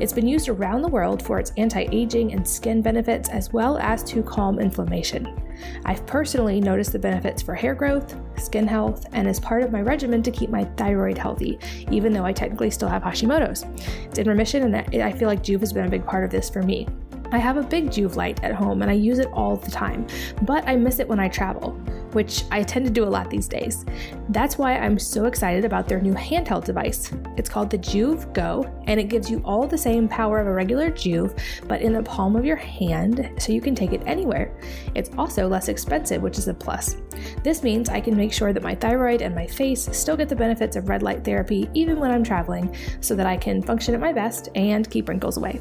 [0.00, 3.78] It's been used around the world for its anti aging and skin benefits as well
[3.78, 5.40] as to calm inflammation.
[5.84, 9.80] I've personally noticed the benefits for hair growth, skin health, and as part of my
[9.80, 11.58] regimen to keep my thyroid healthy,
[11.90, 13.64] even though I technically still have Hashimoto's.
[14.06, 16.50] It's in remission, and I feel like Joovv has been a big part of this
[16.50, 16.88] for me.
[17.34, 20.06] I have a big Joovv light at home and I use it all the time,
[20.42, 21.72] but I miss it when I travel,
[22.12, 23.84] which I tend to do a lot these days.
[24.28, 27.10] That's why I'm so excited about their new handheld device.
[27.36, 30.52] It's called the Joovv Go, and it gives you all the same power of a
[30.52, 34.56] regular Joovv, but in the palm of your hand so you can take it anywhere.
[34.94, 36.98] It's also less expensive, which is a plus.
[37.42, 40.36] This means I can make sure that my thyroid and my face still get the
[40.36, 44.00] benefits of red light therapy even when I'm traveling so that I can function at
[44.00, 45.60] my best and keep wrinkles away.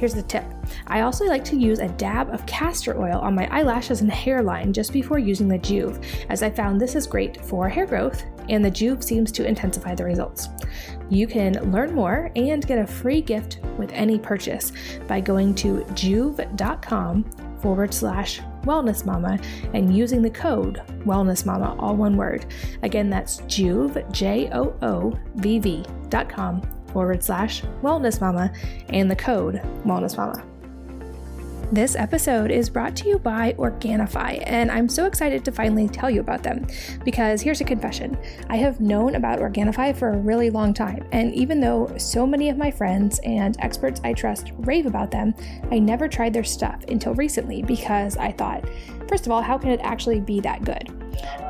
[0.00, 0.46] Here's the tip
[0.86, 4.72] I also like to use a dab of castor oil on my eyelashes and hairline
[4.72, 8.64] just before using the Joovv, as I found this is great for hair growth, and
[8.64, 10.48] the Joovv seems to intensify the results.
[11.10, 14.72] You can learn more and get a free gift with any purchase
[15.06, 17.24] by going to joovv.com
[17.60, 19.38] forward slash wellness mama
[19.74, 22.46] and using the code wellness mama all one word
[22.82, 26.62] again that's joovv j-o-o-v-v dot com
[26.92, 28.52] forward slash wellness mama
[28.88, 30.44] and the code wellness mama.
[31.72, 36.10] This episode is brought to you by Organifi, and I'm so excited to finally tell
[36.10, 36.66] you about them
[37.04, 38.18] because here's a confession.
[38.48, 42.48] I have known about Organifi for a really long time, and even though so many
[42.48, 45.32] of my friends and experts I trust rave about them,
[45.70, 48.68] I never tried their stuff until recently because I thought,
[49.08, 50.92] first of all, how can it actually be that good?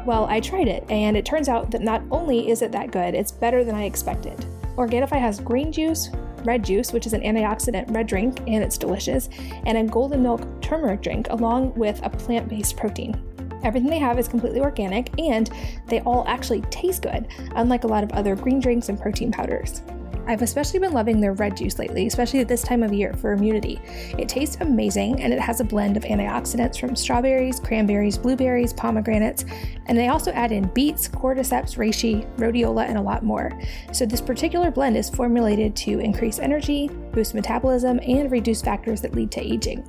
[0.04, 3.14] Well, I tried it, and it turns out that not only is it that good,
[3.14, 4.44] it's better than I expected.
[4.76, 6.10] Organifi has green juice,
[6.44, 9.28] red juice, which is an antioxidant red drink, and it's delicious,
[9.66, 13.20] and a golden milk turmeric drink, along with a plant based protein.
[13.62, 15.50] Everything they have is completely organic, and
[15.86, 19.82] they all actually taste good, unlike a lot of other green drinks and protein powders.
[20.30, 23.32] I've especially been loving their red juice lately, especially at this time of year for
[23.32, 23.80] immunity.
[24.16, 29.44] It tastes amazing and it has a blend of antioxidants from strawberries, cranberries, blueberries, pomegranates,
[29.86, 33.50] and they also add in beets, cordyceps, reishi, rhodiola, and a lot more.
[33.92, 39.16] So, this particular blend is formulated to increase energy, boost metabolism, and reduce factors that
[39.16, 39.84] lead to aging.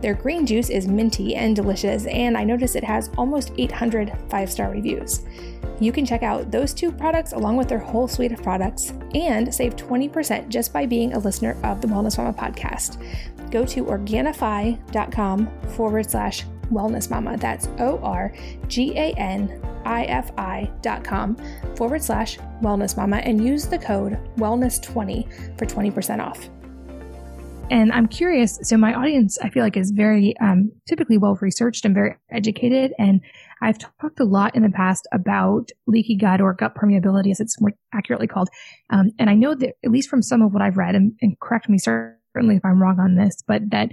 [0.00, 4.50] Their green juice is minty and delicious, and I notice it has almost 800 five
[4.50, 5.24] star reviews.
[5.80, 9.52] You can check out those two products along with their whole suite of products and
[9.52, 13.00] save 20% just by being a listener of the Wellness Mama podcast.
[13.50, 17.36] Go to Organifi.com forward slash wellness mama.
[17.36, 18.32] That's O R
[18.68, 21.36] G A N I F I dot com
[21.76, 26.48] forward slash wellness mama and use the code wellness20 for 20% off.
[27.70, 28.58] And I'm curious.
[28.62, 32.92] So my audience, I feel like is very um, typically well researched and very educated.
[32.98, 33.20] And
[33.62, 37.60] I've talked a lot in the past about leaky gut or gut permeability, as it's
[37.60, 38.48] more accurately called.
[38.90, 41.38] Um, and I know that at least from some of what I've read, and, and
[41.38, 43.90] correct me certainly if I'm wrong on this, but that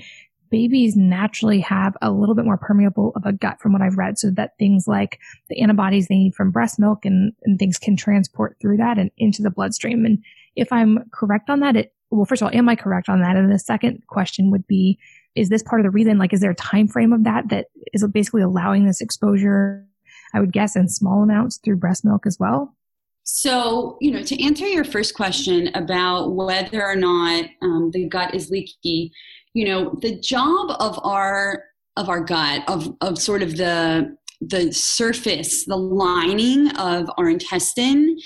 [0.50, 4.18] babies naturally have a little bit more permeable of a gut from what I've read,
[4.18, 5.20] so that things like
[5.50, 9.12] the antibodies they need from breast milk and, and things can transport through that and
[9.18, 10.04] into the bloodstream.
[10.06, 10.24] And
[10.56, 13.36] if I'm correct on that, it well, first of all, am I correct on that?
[13.36, 14.98] And the second question would be,
[15.36, 16.18] is this part of the reason?
[16.18, 19.86] Like, is there a time frame of that that is basically allowing this exposure?
[20.34, 22.76] I would guess in small amounts through breast milk as well.
[23.24, 28.34] So, you know, to answer your first question about whether or not um, the gut
[28.34, 29.12] is leaky,
[29.54, 31.64] you know, the job of our
[31.98, 38.18] of our gut of of sort of the the surface, the lining of our intestine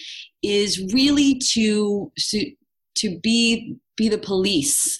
[0.43, 2.51] is really to to
[3.21, 4.99] be be the police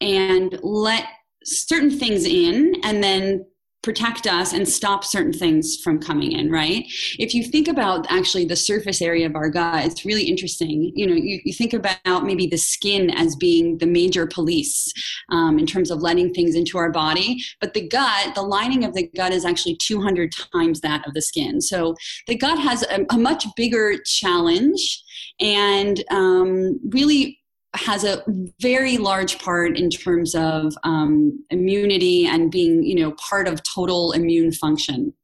[0.00, 1.04] and let
[1.44, 3.44] certain things in and then
[3.82, 6.84] protect us and stop certain things from coming in right?
[7.18, 10.92] If you think about actually the surface area of our gut it's really interesting.
[10.94, 14.92] You know you, you think about maybe the skin as being the major police
[15.30, 18.94] um, in terms of letting things into our body but the gut the lining of
[18.94, 21.60] the gut is actually 200 times that of the skin.
[21.60, 21.94] So
[22.26, 25.02] the gut has a, a much bigger challenge
[25.40, 27.38] and um, really
[27.74, 28.22] has a
[28.60, 34.12] very large part in terms of um, immunity and being you know part of total
[34.12, 35.14] immune function.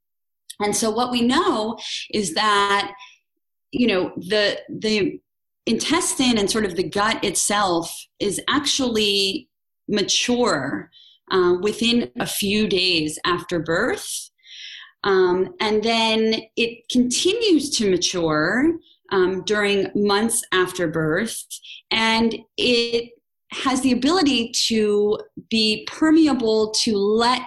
[0.60, 1.78] And so what we know
[2.12, 2.92] is that
[3.70, 5.20] you know the the
[5.66, 9.48] intestine and sort of the gut itself is actually
[9.86, 10.90] mature
[11.30, 14.30] uh, within a few days after birth.
[15.04, 18.72] Um, and then it continues to mature
[19.10, 21.44] um, during months after birth,
[21.90, 23.10] and it
[23.52, 27.40] has the ability to be permeable to let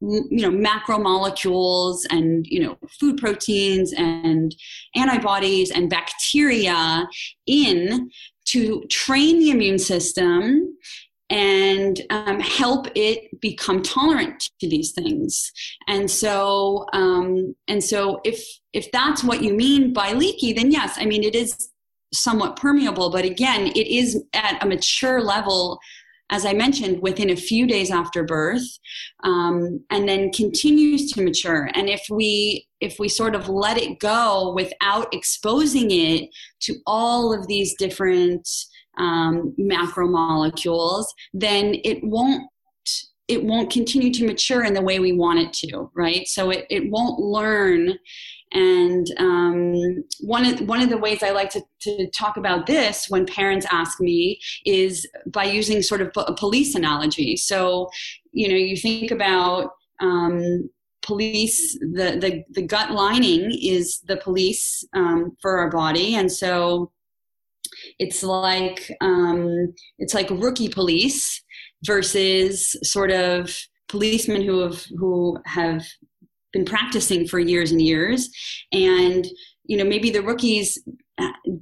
[0.00, 4.56] you know macromolecules and you know food proteins and
[4.96, 7.06] antibodies and bacteria
[7.46, 8.10] in
[8.46, 10.74] to train the immune system
[11.30, 15.52] and um, help it become tolerant to these things.
[15.88, 20.96] And so um, and so if if that's what you mean by leaky then yes
[20.98, 21.70] i mean it is
[22.12, 25.78] somewhat permeable but again it is at a mature level
[26.30, 28.78] as i mentioned within a few days after birth
[29.24, 31.70] um, and then continues to mature.
[31.74, 37.38] And if we if we sort of let it go without exposing it to all
[37.38, 38.48] of these different
[38.98, 42.44] um, macromolecules, then it won't
[43.30, 46.26] it won't continue to mature in the way we want it to, right?
[46.26, 47.96] So it, it won't learn.
[48.52, 53.06] And um, one of one of the ways I like to, to talk about this
[53.08, 57.36] when parents ask me is by using sort of a police analogy.
[57.36, 57.88] So,
[58.32, 59.70] you know, you think about
[60.00, 60.68] um,
[61.02, 66.90] police the, the the gut lining is the police um, for our body and so
[67.98, 71.42] it's like um, it's like rookie police
[71.84, 73.56] versus sort of
[73.88, 75.84] policemen who have who have
[76.52, 78.28] been practicing for years and years.
[78.72, 79.26] And
[79.64, 80.78] you know maybe the rookies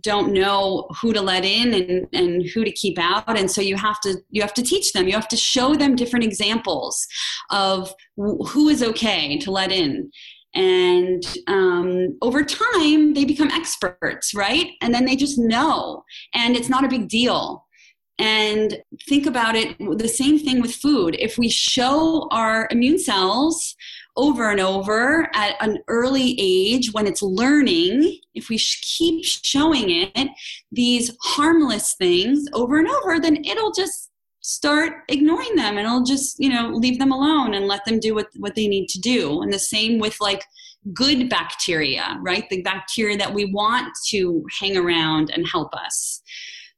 [0.00, 3.38] don't know who to let in and, and who to keep out.
[3.38, 5.06] And so you have to you have to teach them.
[5.06, 7.06] You have to show them different examples
[7.50, 10.10] of who is okay to let in
[10.58, 14.72] and um, over time they become experts right?
[14.82, 16.04] And then they just know
[16.34, 17.64] and it's not a big deal.
[18.20, 21.16] And think about it the same thing with food.
[21.20, 23.76] If we show our immune cells
[24.16, 30.28] over and over at an early age when it's learning, if we keep showing it
[30.72, 34.07] these harmless things over and over, then it'll just
[34.48, 38.14] start ignoring them and I'll just, you know, leave them alone and let them do
[38.14, 39.42] what, what they need to do.
[39.42, 40.42] And the same with like
[40.94, 42.48] good bacteria, right?
[42.48, 46.22] The bacteria that we want to hang around and help us.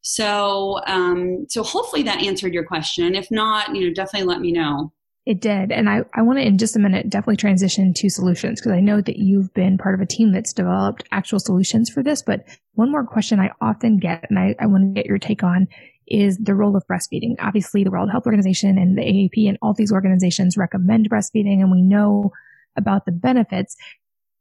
[0.02, 3.14] So, um, so hopefully that answered your question.
[3.14, 4.92] If not, you know, definitely let me know.
[5.24, 5.70] It did.
[5.70, 8.80] And I, I want to, in just a minute, definitely transition to solutions because I
[8.80, 12.20] know that you've been part of a team that's developed actual solutions for this.
[12.20, 12.44] But
[12.74, 15.68] one more question I often get, and I, I want to get your take on,
[16.10, 17.36] is the role of breastfeeding.
[17.38, 21.70] Obviously, the World Health Organization and the AAP and all these organizations recommend breastfeeding, and
[21.70, 22.32] we know
[22.76, 23.76] about the benefits.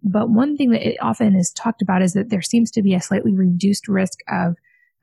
[0.01, 2.93] But one thing that it often is talked about is that there seems to be
[2.93, 4.55] a slightly reduced risk of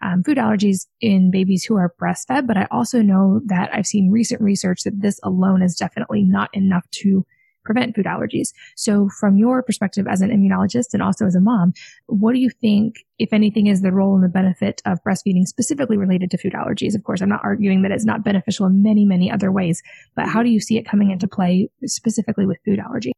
[0.03, 4.11] um, food allergies in babies who are breastfed, but I also know that I've seen
[4.11, 7.25] recent research that this alone is definitely not enough to
[7.67, 8.49] prevent food allergies.
[8.77, 11.75] So from your perspective as an immunologist and also as a mom,
[12.07, 15.99] what do you think, if anything, is the role and the benefit of breastfeeding specifically
[15.99, 16.95] related to food allergies?
[16.95, 19.83] Of course, I'm not arguing that it's not beneficial in many, many other ways,
[20.15, 23.13] but how do you see it coming into play specifically with food allergy?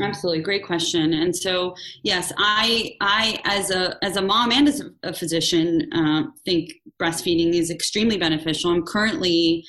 [0.00, 1.12] Absolutely, great question.
[1.12, 1.74] And so,
[2.04, 7.52] yes, I, I as a as a mom and as a physician, uh, think breastfeeding
[7.54, 8.70] is extremely beneficial.
[8.70, 9.64] I'm currently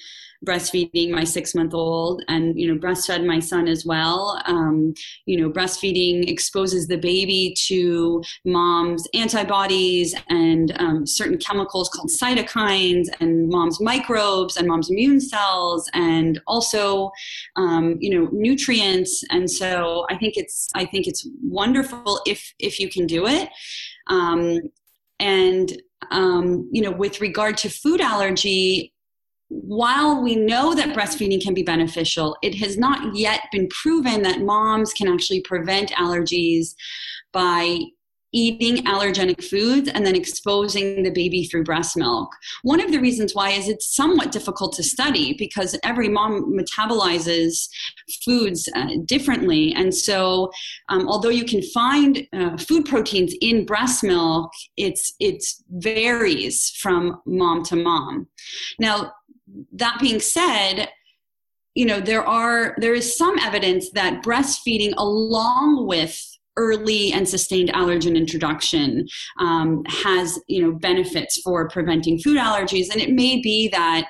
[0.46, 4.42] breastfeeding my six month old and you know breastfed my son as well.
[4.46, 4.94] Um,
[5.26, 13.08] you know breastfeeding exposes the baby to mom's antibodies and um, certain chemicals called cytokines
[13.20, 17.12] and mom's microbes and mom's immune cells and also
[17.56, 19.24] um, you know nutrients.
[19.30, 23.50] And so i think it's i think it's wonderful if if you can do it.
[24.08, 24.60] Um,
[25.20, 25.82] and
[26.12, 28.94] um, you know with regard to food allergy
[29.50, 34.42] while we know that breastfeeding can be beneficial, it has not yet been proven that
[34.42, 36.76] moms can actually prevent allergies
[37.34, 37.80] by
[38.32, 42.30] eating allergenic foods and then exposing the baby through breast milk.
[42.62, 47.68] One of the reasons why is it's somewhat difficult to study because every mom metabolizes
[48.24, 49.74] foods uh, differently.
[49.76, 50.52] And so,
[50.90, 57.22] um, although you can find uh, food proteins in breast milk, it's it varies from
[57.26, 58.28] mom to mom.
[58.80, 59.12] Now,
[59.74, 60.90] that being said,
[61.76, 66.20] you know there are there is some evidence that breastfeeding along with
[66.58, 69.08] early and sustained allergen introduction
[69.40, 72.92] um, has you know benefits for preventing food allergies.
[72.92, 74.10] And it may be that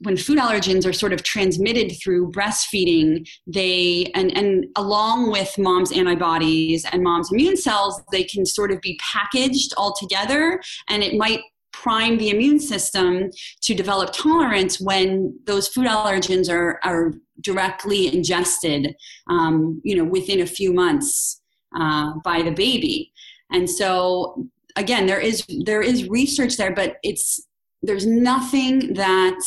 [0.00, 5.90] when food allergens are sort of transmitted through breastfeeding they and and along with mom's
[5.90, 11.16] antibodies and mom's immune cells they can sort of be packaged all together and it
[11.16, 11.40] might
[11.82, 18.96] prime the immune system to develop tolerance when those food allergens are, are directly ingested,
[19.28, 21.40] um, you know, within a few months
[21.78, 23.12] uh, by the baby.
[23.52, 27.46] And so, again, there is there is research there, but it's
[27.82, 29.40] there's nothing that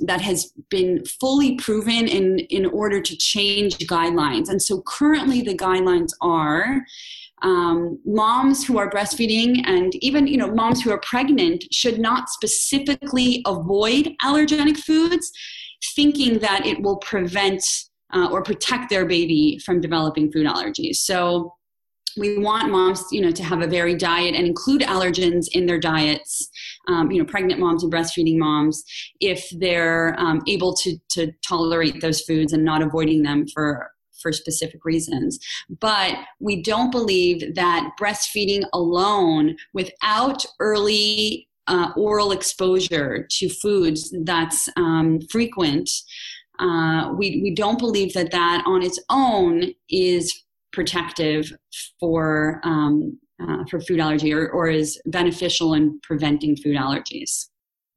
[0.00, 4.48] that has been fully proven in in order to change guidelines.
[4.48, 6.84] And so, currently, the guidelines are
[7.44, 12.28] um, moms who are breastfeeding and even you know moms who are pregnant should not
[12.30, 15.30] specifically avoid allergenic foods
[15.94, 17.62] thinking that it will prevent
[18.14, 20.96] uh, or protect their baby from developing food allergies.
[20.96, 21.54] So
[22.16, 25.78] we want moms you know to have a varied diet and include allergens in their
[25.78, 26.48] diets.
[26.88, 28.82] Um, you know pregnant moms and breastfeeding moms
[29.20, 33.90] if they're um, able to to tolerate those foods and not avoiding them for
[34.20, 35.38] for specific reasons.
[35.80, 44.68] But we don't believe that breastfeeding alone without early uh, oral exposure to foods that's
[44.76, 45.90] um, frequent,
[46.58, 51.52] uh, we, we don't believe that that on its own is protective
[51.98, 57.48] for, um, uh, for food allergy or, or is beneficial in preventing food allergies.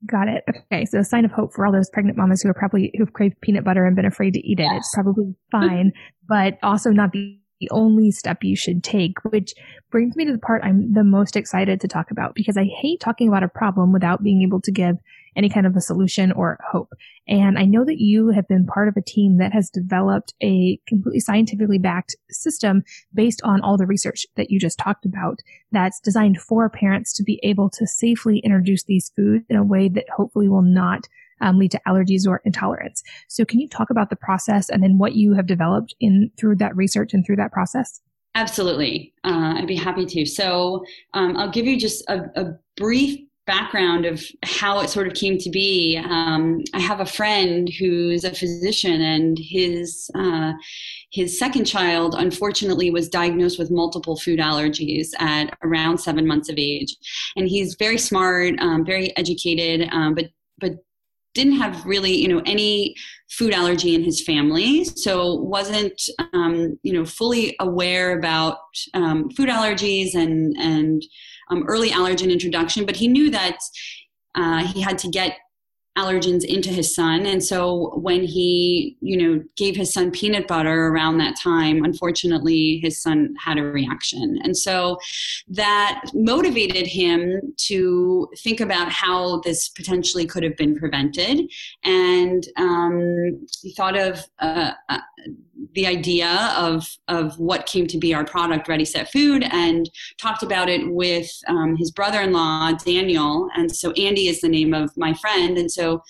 [0.05, 0.43] Got it.
[0.47, 0.85] Okay.
[0.85, 3.41] So a sign of hope for all those pregnant mamas who are probably, who've craved
[3.41, 4.63] peanut butter and been afraid to eat it.
[4.63, 4.77] Yes.
[4.77, 5.91] It's probably fine,
[6.27, 9.53] but also not the, the only step you should take, which
[9.89, 12.99] brings me to the part I'm the most excited to talk about because I hate
[12.99, 14.97] talking about a problem without being able to give
[15.35, 16.93] any kind of a solution or hope.
[17.27, 20.79] And I know that you have been part of a team that has developed a
[20.87, 25.39] completely scientifically backed system based on all the research that you just talked about
[25.71, 29.89] that's designed for parents to be able to safely introduce these foods in a way
[29.89, 31.07] that hopefully will not
[31.41, 33.03] um, lead to allergies or intolerance.
[33.27, 36.55] So can you talk about the process and then what you have developed in through
[36.57, 38.01] that research and through that process?
[38.35, 39.13] Absolutely.
[39.23, 40.25] Uh, I'd be happy to.
[40.25, 45.13] So um, I'll give you just a, a, brief background of how it sort of
[45.13, 45.97] came to be.
[45.97, 50.53] Um, I have a friend who's a physician, and his uh,
[51.11, 56.55] his second child, unfortunately, was diagnosed with multiple food allergies at around seven months of
[56.57, 56.95] age.
[57.35, 60.25] And he's very smart, um, very educated, um, but
[60.59, 60.73] but
[61.33, 62.95] didn't have really you know any
[63.29, 66.01] food allergy in his family so wasn't
[66.33, 68.57] um, you know fully aware about
[68.95, 71.03] um, food allergies and and
[71.49, 73.57] um, early allergen introduction but he knew that
[74.35, 75.37] uh, he had to get
[75.97, 77.25] allergens into his son.
[77.25, 82.79] And so when he you know gave his son peanut butter around that time unfortunately
[82.83, 84.39] his son had a reaction.
[84.43, 84.99] And so
[85.47, 91.51] that motivated him to think about how this potentially could have been prevented.
[91.83, 94.99] And um, he thought of uh, uh,
[95.73, 100.43] the idea of of what came to be our product ready set food and talked
[100.43, 103.49] about it with um, his brother-in-law daniel.
[103.55, 105.57] And so andy is the name of my friend.
[105.57, 106.01] And so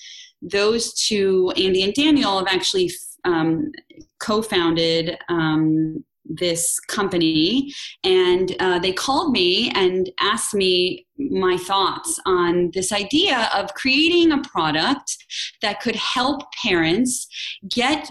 [0.42, 2.92] those two andy and daniel have actually
[3.26, 3.72] um,
[4.20, 7.74] co-founded um, this company.
[8.04, 14.32] And uh, they called me and asked me my thoughts on this idea of creating
[14.32, 15.18] a product
[15.62, 17.28] that could help parents
[17.70, 18.10] get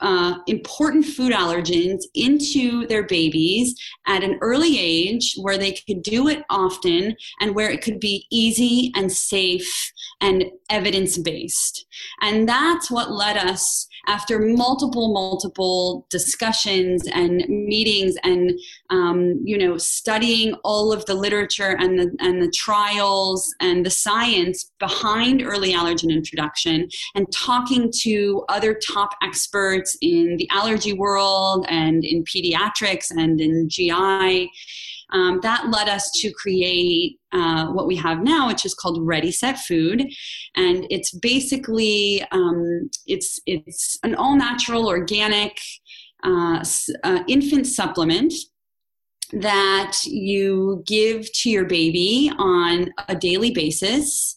[0.00, 3.74] uh, important food allergens into their babies
[4.06, 8.26] at an early age where they could do it often and where it could be
[8.30, 11.86] easy and safe and evidence based.
[12.22, 18.58] And that's what led us after multiple multiple discussions and meetings and
[18.90, 23.90] um, you know studying all of the literature and the and the trials and the
[23.90, 31.66] science behind early allergen introduction and talking to other top experts in the allergy world
[31.68, 34.50] and in pediatrics and in GI
[35.10, 39.32] um, that led us to create uh, what we have now, which is called Ready
[39.32, 40.06] Set Food,
[40.56, 45.58] and it's basically um, it's it's an all natural, organic
[46.24, 46.64] uh,
[47.04, 48.32] uh, infant supplement
[49.32, 54.36] that you give to your baby on a daily basis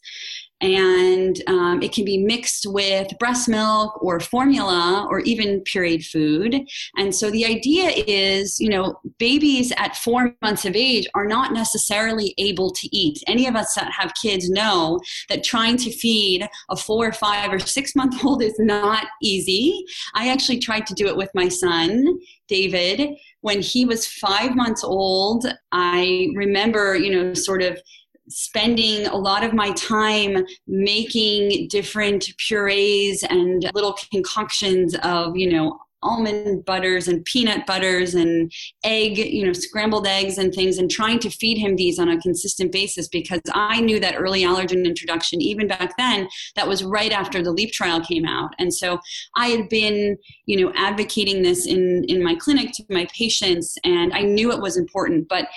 [0.62, 6.64] and um, it can be mixed with breast milk or formula or even pureed food.
[6.98, 11.54] And so the idea is you know babies at four months of age are not
[11.54, 13.24] necessarily able to eat.
[13.28, 15.00] Any of us that have kids know
[15.30, 19.84] that trying to feed a four or five or six month old is not easy.
[20.14, 23.16] I actually tried to do it with my son david.
[23.40, 27.80] When he was five months old i remember you know sort of
[28.30, 35.80] spending a lot of my time making different purees and little concoctions of, you know,
[36.04, 38.52] almond butters and peanut butters and
[38.84, 42.20] egg, you know, scrambled eggs and things, and trying to feed him these on a
[42.20, 47.12] consistent basis because I knew that early allergen introduction, even back then, that was right
[47.12, 48.50] after the LEAP trial came out.
[48.58, 49.00] And so
[49.36, 54.14] I had been, you know, advocating this in, in my clinic to my patients, and
[54.14, 55.28] I knew it was important.
[55.28, 55.48] But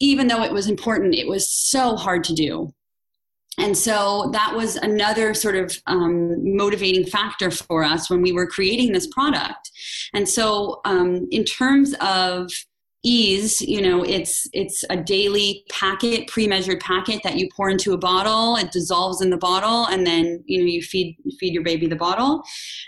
[0.00, 2.72] even though it was important, it was so hard to do.
[3.56, 8.48] And so that was another sort of um, motivating factor for us when we were
[8.48, 9.70] creating this product.
[10.12, 12.50] And so, um, in terms of
[13.04, 17.98] ease you know it's it's a daily packet pre-measured packet that you pour into a
[17.98, 18.56] bottle.
[18.56, 21.96] It dissolves in the bottle and then you know you feed feed your baby the
[21.96, 22.42] bottle.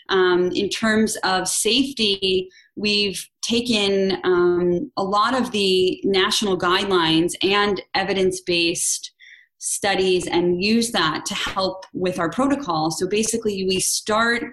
[0.09, 7.81] Um, in terms of safety we've taken um, a lot of the national guidelines and
[7.95, 9.13] evidence-based
[9.59, 12.91] studies and use that to help with our protocol.
[12.91, 14.45] So basically we start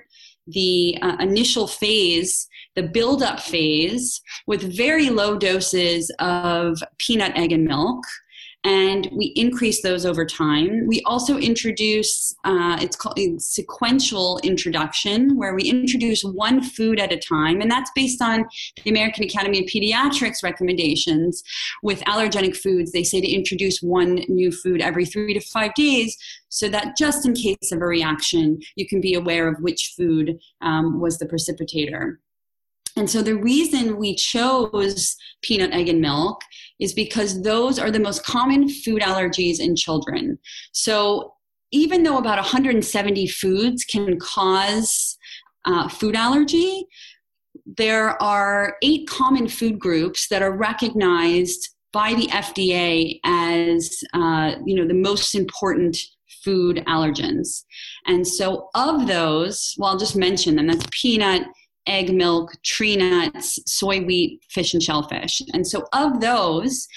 [0.47, 7.65] the uh, initial phase the build-up phase with very low doses of peanut, egg, and
[7.65, 8.03] milk.
[8.65, 10.87] And we increase those over time.
[10.87, 17.17] We also introduce, uh, it's called sequential introduction, where we introduce one food at a
[17.17, 17.59] time.
[17.59, 18.45] And that's based on
[18.83, 21.43] the American Academy of Pediatrics recommendations.
[21.81, 26.17] With allergenic foods, they say to introduce one new food every three to five days
[26.47, 30.37] so that just in case of a reaction, you can be aware of which food
[30.61, 32.17] um, was the precipitator.
[32.95, 36.41] And so the reason we chose peanut, egg, and milk
[36.79, 40.37] is because those are the most common food allergies in children.
[40.71, 41.33] So
[41.71, 45.17] even though about 170 foods can cause
[45.65, 46.85] uh, food allergy,
[47.77, 54.75] there are eight common food groups that are recognized by the FDA as uh, you
[54.75, 55.97] know the most important
[56.43, 57.63] food allergens.
[58.05, 60.67] And so of those, well I'll just mention them.
[60.67, 61.47] That's peanut,
[61.87, 65.41] egg milk, tree nuts, soy wheat, fish and shellfish.
[65.53, 66.87] And so of those,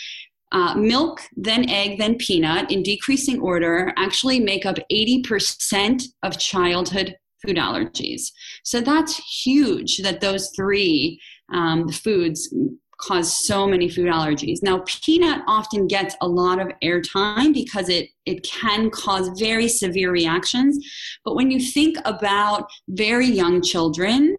[0.53, 7.16] uh, milk, then egg, then peanut, in decreasing order, actually make up 80% of childhood
[7.45, 8.30] food allergies.
[8.64, 11.20] So that's huge that those three
[11.53, 12.53] um, foods
[12.99, 14.62] cause so many food allergies.
[14.62, 20.11] Now, peanut often gets a lot of airtime because it it can cause very severe
[20.11, 20.78] reactions.
[21.24, 24.37] But when you think about very young children,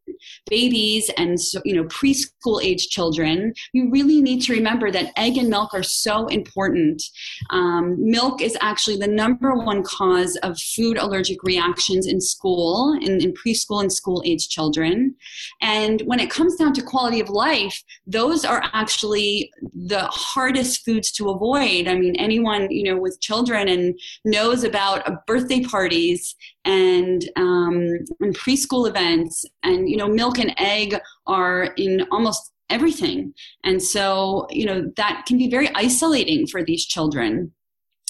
[0.49, 5.49] babies and you know preschool age children, you really need to remember that egg and
[5.49, 7.01] milk are so important.
[7.49, 13.21] Um, milk is actually the number one cause of food allergic reactions in school, in,
[13.21, 15.15] in preschool and school age children.
[15.61, 21.11] And when it comes down to quality of life, those are actually the hardest foods
[21.13, 21.87] to avoid.
[21.87, 26.35] I mean, anyone you know with children and knows about birthday parties
[26.67, 27.87] and um,
[28.19, 29.45] and preschool events.
[29.63, 33.33] And you know milk and egg are in almost everything.
[33.63, 37.53] And so you know that can be very isolating for these children.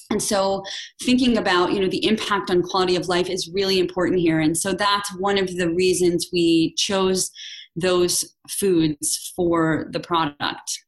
[0.09, 0.63] And so
[1.03, 4.39] thinking about you know the impact on quality of life is really important here.
[4.39, 7.31] And so that's one of the reasons we chose
[7.75, 10.83] those foods for the product.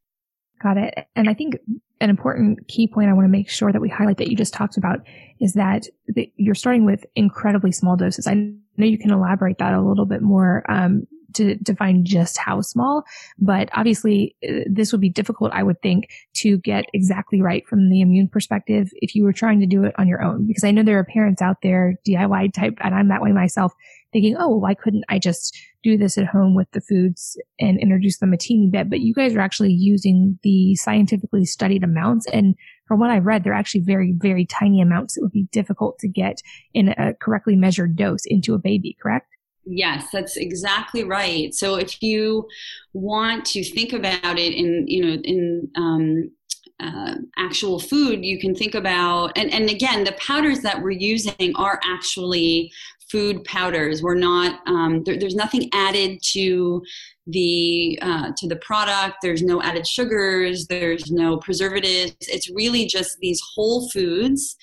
[0.62, 1.08] Got it.
[1.16, 1.56] And i think
[2.02, 4.54] an important key point I want to make sure that we highlight that you just
[4.54, 5.00] talked about
[5.40, 5.88] is that
[6.36, 8.28] you're starting with incredibly small doses.
[8.28, 12.62] I know you can elaborate that a little bit more um, to define just how
[12.62, 13.04] small,
[13.38, 17.90] but obviously uh, this would be difficult, I would think, to get exactly right from
[17.90, 20.48] the immune perspective if you were trying to do it on your own.
[20.48, 23.74] Because I know there are parents out there, DIY type, and I'm that way myself,
[24.12, 28.18] thinking, oh, why couldn't I just do this at home with the foods and introduce
[28.20, 28.90] them a teeny bit?
[28.90, 32.28] But you guys are actually using the scientifically studied amounts.
[32.32, 32.56] And
[32.88, 36.08] from what I've read, they're actually very, very tiny amounts that would be difficult to
[36.08, 36.42] get
[36.74, 39.28] in a correctly measured dose into a baby, correct?
[39.66, 41.54] Yes, that's exactly right.
[41.54, 42.48] So if you
[42.94, 46.32] want to think about it in, you know, in um,
[46.80, 51.54] uh, actual food, you can think about, and, and again, the powders that we're using
[51.56, 52.72] are actually
[53.10, 54.02] food powders.
[54.04, 56.84] We're not um, there, there's nothing added to
[57.28, 59.18] the uh, to the product.
[59.22, 60.68] There's no added sugars.
[60.68, 62.16] There's no preservatives.
[62.22, 64.56] It's really just these whole foods,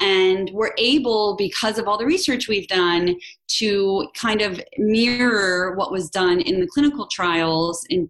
[0.00, 3.16] and we're able because of all the research we've done
[3.58, 8.08] to kind of mirror what was done in the clinical trials in,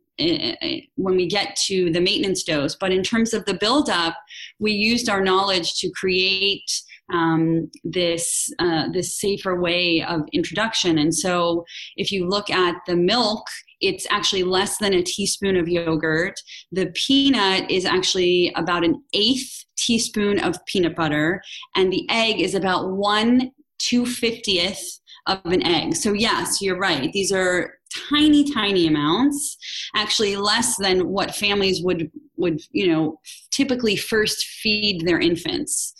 [0.96, 2.74] when we get to the maintenance dose.
[2.74, 4.16] But in terms of the buildup,
[4.58, 6.70] we used our knowledge to create
[7.12, 10.98] um, this uh, this safer way of introduction.
[10.98, 11.64] And so,
[11.96, 13.46] if you look at the milk,
[13.80, 16.40] it's actually less than a teaspoon of yogurt.
[16.72, 21.42] The peanut is actually about an eighth teaspoon of peanut butter,
[21.74, 25.96] and the egg is about one two fiftieth of an egg.
[25.96, 27.12] So yes, you're right.
[27.12, 27.74] These are
[28.08, 29.56] tiny, tiny amounts,
[29.94, 33.18] actually less than what families would would you know
[33.50, 35.94] typically first feed their infants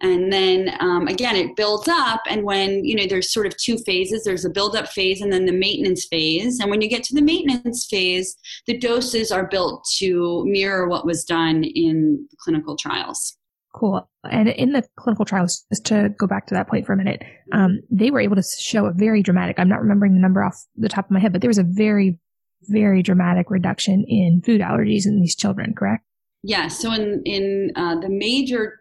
[0.00, 3.76] and then um, again it builds up and when you know there's sort of two
[3.78, 7.02] phases there's a build up phase and then the maintenance phase and when you get
[7.02, 8.36] to the maintenance phase
[8.66, 13.36] the doses are built to mirror what was done in clinical trials
[13.72, 14.10] Cool.
[14.28, 17.22] And in the clinical trials, just to go back to that point for a minute,
[17.52, 20.60] um, they were able to show a very dramatic, I'm not remembering the number off
[20.76, 22.18] the top of my head, but there was a very
[22.64, 26.04] very dramatic reduction in food allergies in these children, correct?
[26.42, 26.78] Yes.
[26.78, 28.80] So in in uh, the major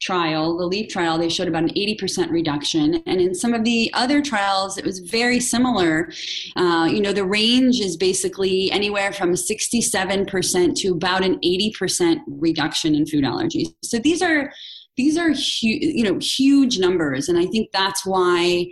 [0.00, 3.02] trial, the LEAP trial, they showed about an 80% reduction.
[3.06, 6.10] And in some of the other trials, it was very similar.
[6.56, 12.94] Uh, you know, the range is basically anywhere from 67% to about an 80% reduction
[12.94, 13.68] in food allergies.
[13.82, 14.52] So these are
[14.96, 17.28] these are huge, you know, huge numbers.
[17.28, 18.66] And I think that's why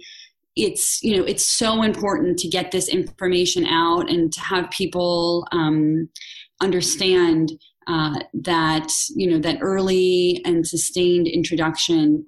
[0.56, 5.46] it's you know it's so important to get this information out and to have people
[5.52, 6.08] um,
[6.60, 7.52] understand
[7.86, 12.26] uh, that you know that early and sustained introduction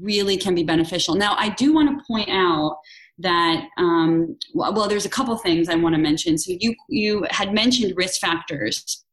[0.00, 1.14] really can be beneficial.
[1.14, 2.78] Now i do want to point out
[3.18, 6.36] that um, well, there's a couple things i want to mention.
[6.38, 9.04] So you you had mentioned risk factors.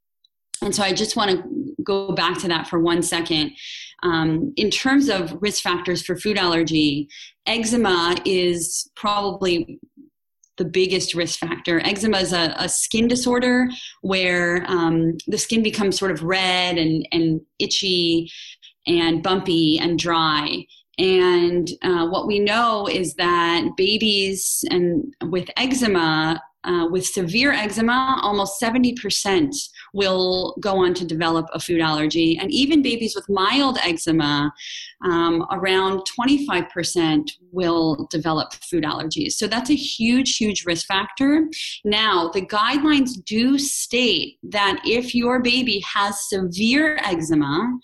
[0.64, 3.52] And so i just want to go back to that for one second.
[4.04, 7.08] Um, in terms of risk factors for food allergy,
[7.45, 9.80] eczema is probably
[10.62, 11.80] the biggest risk factor.
[11.80, 13.68] Eczema is a, a skin disorder
[14.01, 18.30] where um, the skin becomes sort of red and, and itchy
[18.86, 20.64] and bumpy and dry.
[20.99, 28.20] And uh, what we know is that babies and with eczema uh, with severe eczema,
[28.22, 29.49] almost 70%
[29.94, 32.38] will go on to develop a food allergy.
[32.38, 34.54] And even babies with mild eczema,
[35.04, 39.34] um, around 25% will develop food allergies.
[39.34, 41.48] So that's a huge, huge risk factor.
[41.84, 47.80] Now, the guidelines do state that if your baby has severe eczema,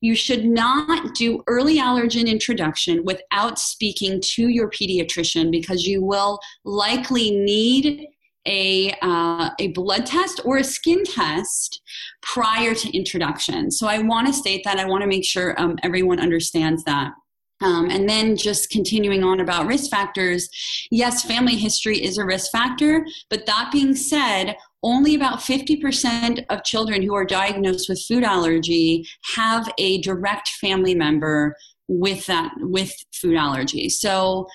[0.00, 6.38] you should not do early allergen introduction without speaking to your pediatrician because you will
[6.64, 8.06] likely need
[8.48, 11.80] a, uh, a blood test or a skin test
[12.22, 13.70] prior to introduction.
[13.70, 14.78] So I want to state that.
[14.78, 17.12] I want to make sure um, everyone understands that.
[17.60, 20.48] Um, and then just continuing on about risk factors,
[20.90, 26.62] yes, family history is a risk factor, but that being said, only about 50% of
[26.62, 31.56] children who are diagnosed with food allergy have a direct family member
[31.88, 33.88] with that with food allergy.
[33.88, 34.46] So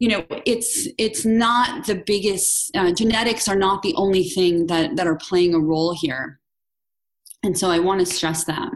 [0.00, 4.96] you know it's it's not the biggest uh, genetics are not the only thing that
[4.96, 6.40] that are playing a role here
[7.44, 8.72] and so i want to stress that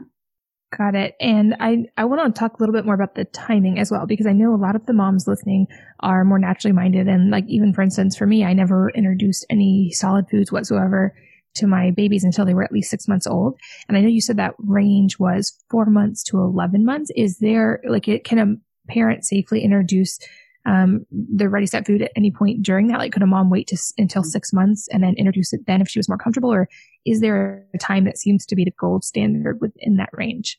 [0.76, 3.78] got it and i i want to talk a little bit more about the timing
[3.78, 5.66] as well because i know a lot of the moms listening
[6.00, 9.90] are more naturally minded and like even for instance for me i never introduced any
[9.90, 11.14] solid foods whatsoever
[11.54, 13.56] to my babies until they were at least six months old.
[13.86, 17.12] And I know you said that range was four months to 11 months.
[17.14, 20.18] Is there like it, can a parent safely introduce
[20.66, 22.98] um, the ready set food at any point during that?
[22.98, 25.88] Like, could a mom wait to, until six months and then introduce it then if
[25.88, 26.52] she was more comfortable?
[26.52, 26.68] Or
[27.04, 30.58] is there a time that seems to be the gold standard within that range?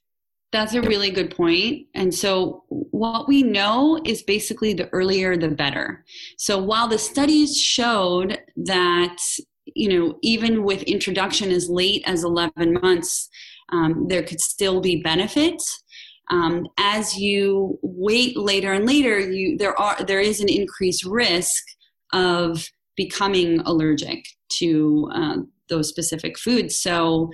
[0.52, 1.88] That's a really good point.
[1.96, 6.06] And so, what we know is basically the earlier the better.
[6.38, 9.18] So, while the studies showed that,
[9.66, 13.28] you know, even with introduction as late as 11 months,
[13.70, 15.84] um, there could still be benefits
[16.30, 21.64] um, as you wait later and later, you there are there is an increased risk
[22.14, 25.38] of becoming allergic to uh,
[25.70, 26.76] those specific foods.
[26.76, 27.32] So,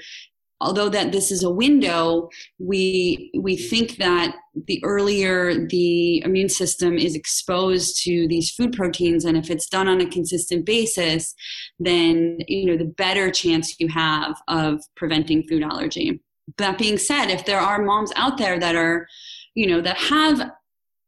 [0.59, 2.29] although that this is a window,
[2.59, 4.35] we we think that
[4.67, 9.87] the earlier the immune system is exposed to these food proteins, and if it's done
[9.87, 11.33] on a consistent basis,
[11.79, 16.21] then you know the better chance you have of preventing food allergy
[16.57, 19.07] that being said, if there are moms out there that are,
[19.55, 20.51] you know, that have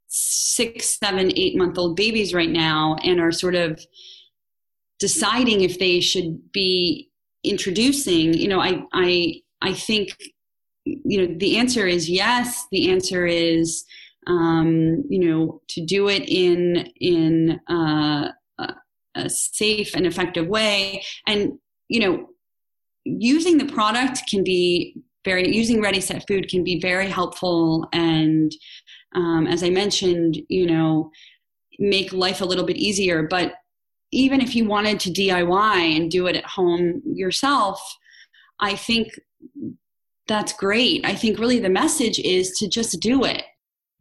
[0.07, 3.83] six, seven, eight month old babies right now and are sort of
[4.99, 7.09] deciding if they should be
[7.43, 10.15] introducing, you know, I, I, I think,
[10.85, 12.67] you know, the answer is yes.
[12.71, 13.85] The answer is,
[14.27, 18.29] um, you know, to do it in in uh,
[18.59, 18.73] a,
[19.15, 22.29] a safe and effective way, and you know,
[23.03, 27.87] using the product can be very using ready set food can be very helpful.
[27.93, 28.51] And
[29.15, 31.11] um, as i mentioned you know
[31.79, 33.23] make life a little bit easier.
[33.23, 33.55] But
[34.11, 37.79] even if you wanted to diy and do it at home yourself
[38.59, 39.19] i think
[40.27, 41.05] that's great.
[41.05, 43.43] I think really the message is to just do it.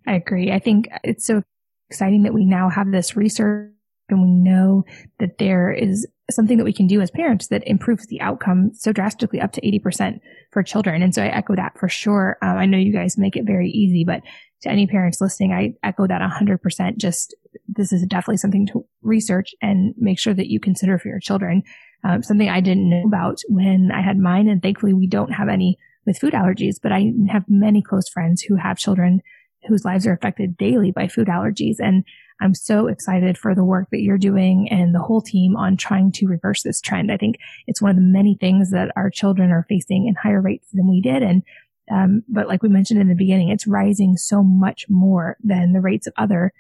[0.07, 0.53] I agree.
[0.53, 1.43] I think it's so
[1.91, 3.71] exciting that we now have this research
[4.09, 4.85] and we know
[5.19, 8.93] that there is something that we can do as parents that improves the outcome so
[8.93, 10.21] drastically up to 80%
[10.51, 11.03] for children.
[11.03, 12.39] And so I echo that for sure.
[12.43, 14.23] Um, I know you guys make it very easy, but
[14.63, 16.97] to any parents listening, I echo that 100%.
[16.97, 17.35] Just
[17.69, 21.63] this is definitely something to research and make sure that you consider for your children.
[22.05, 25.49] Um, something I didn't know about when I had mine, and thankfully we don't have
[25.49, 29.21] any with food allergies, but I have many close friends who have children
[29.69, 31.77] whose lives are affected daily by food allergies.
[31.79, 32.05] And
[32.43, 36.11] I'm so excited for the work that you're doing and the whole team on trying
[36.13, 37.13] to reverse this trend.
[37.13, 37.37] I think
[37.67, 40.91] it's one of the many things that our children are facing in higher rates than
[40.91, 41.23] we did.
[41.23, 41.43] And,
[41.91, 45.81] um, but like we mentioned in the beginning, it's rising so much more than the
[45.81, 46.53] rates of other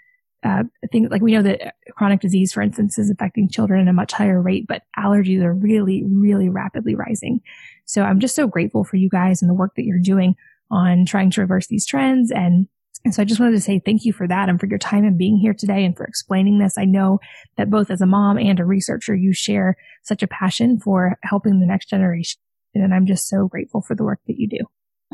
[0.45, 3.93] uh, things like we know that chronic disease, for instance, is affecting children at a
[3.93, 7.41] much higher rate, but allergies are really, really rapidly rising.
[7.85, 10.35] So I'm just so grateful for you guys and the work that you're doing
[10.71, 12.67] on trying to reverse these trends and
[13.05, 15.05] and so I just wanted to say thank you for that and for your time
[15.05, 16.79] and being here today and for explaining this.
[16.79, 17.19] I know
[17.57, 21.61] that both as a mom and a researcher, you share such a passion for helping
[21.61, 22.41] the next generation.
[22.75, 24.59] And I'm just so grateful for the work that you do.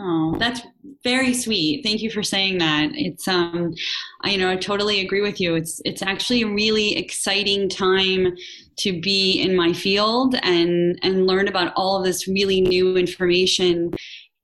[0.01, 0.61] Oh, that's
[1.03, 1.83] very sweet.
[1.83, 2.91] Thank you for saying that.
[2.95, 3.75] It's um
[4.23, 5.57] I you know I totally agree with you.
[5.57, 8.37] It's it's actually a really exciting time
[8.77, 13.93] to be in my field and and learn about all of this really new information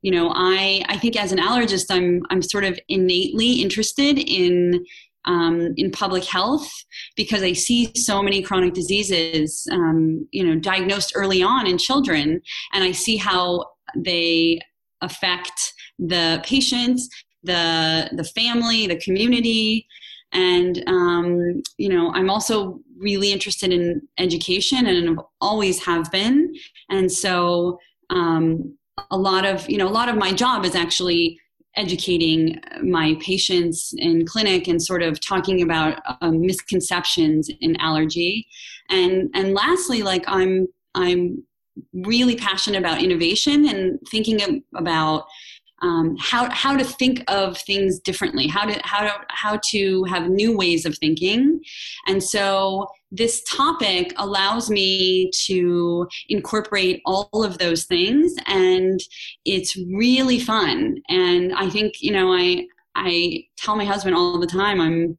[0.05, 4.85] you know i i think as an allergist i'm i'm sort of innately interested in
[5.27, 6.71] um, in public health
[7.17, 12.43] because I see so many chronic diseases, um, you know, diagnosed early on in children,
[12.75, 13.65] and I see how
[13.97, 14.61] they
[15.01, 17.09] affect the patients,
[17.43, 19.87] the the family, the community,
[20.33, 26.53] and um, you know I'm also really interested in education and always have been,
[26.91, 27.79] and so
[28.11, 28.77] um,
[29.11, 31.41] a lot of you know a lot of my job is actually
[31.77, 38.47] educating my patients in clinic and sort of talking about um, misconceptions in allergy.
[38.91, 41.43] And and lastly like i'm i'm
[41.93, 45.25] really passionate about innovation and thinking about
[45.83, 50.31] um, how how to think of things differently, how to how to how to have
[50.31, 51.61] new ways of thinking,
[52.07, 59.01] and so this topic allows me to incorporate all of those things, and
[59.45, 60.97] it's really fun.
[61.09, 65.19] And I think you know I I tell my husband all the time I'm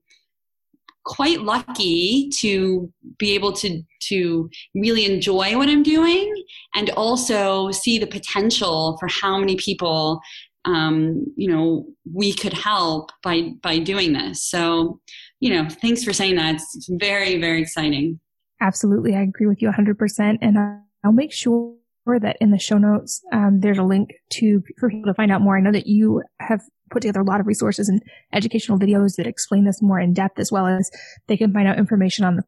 [1.06, 6.34] quite lucky to be able to to really enjoy what I'm doing
[6.74, 10.20] and also see the potential for how many people
[10.66, 14.43] um, you know we could help by by doing this.
[14.43, 15.00] So
[15.39, 16.55] you know, thanks for saying that.
[16.55, 18.19] It's very very exciting.
[18.61, 20.57] Absolutely, I agree with you 100%, and
[21.03, 21.75] I'll make sure
[22.07, 25.41] that in the show notes um, there's a link to for people to find out
[25.41, 25.57] more.
[25.57, 26.61] I know that you have
[26.91, 28.01] put together a lot of resources and
[28.33, 30.91] educational videos that explain this more in depth, as well as
[31.27, 32.43] they can find out information on the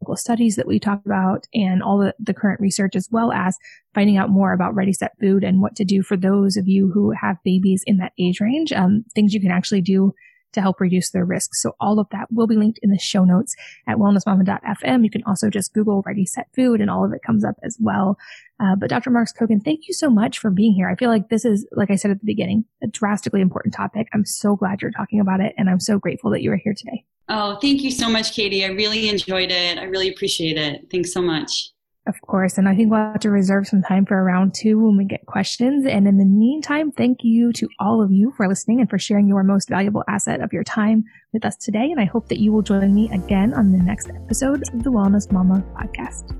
[0.00, 3.56] clinical studies that we talked about and all the, the current research, as well as
[3.94, 6.90] finding out more about Ready Set Food and what to do for those of you
[6.92, 10.12] who have babies in that age range, um, things you can actually do
[10.52, 11.54] to help reduce their risk.
[11.54, 13.54] So all of that will be linked in the show notes
[13.86, 15.04] at wellnessmama.fm.
[15.04, 17.76] You can also just Google Ready Set Food and all of it comes up as
[17.80, 18.16] well.
[18.60, 19.10] Uh, but Dr.
[19.10, 20.88] Marks Cogan, thank you so much for being here.
[20.88, 24.08] I feel like this is, like I said at the beginning, a drastically important topic.
[24.12, 26.74] I'm so glad you're talking about it and I'm so grateful that you are here
[26.74, 27.04] today.
[27.28, 28.64] Oh, thank you so much, Katie.
[28.64, 29.78] I really enjoyed it.
[29.78, 30.86] I really appreciate it.
[30.90, 31.70] Thanks so much.
[32.08, 32.56] Of course.
[32.56, 35.04] And I think we'll have to reserve some time for a round two when we
[35.04, 35.84] get questions.
[35.84, 39.28] And in the meantime, thank you to all of you for listening and for sharing
[39.28, 41.04] your most valuable asset of your time
[41.34, 41.90] with us today.
[41.90, 44.90] And I hope that you will join me again on the next episode of the
[44.90, 46.34] Wellness Mama podcast.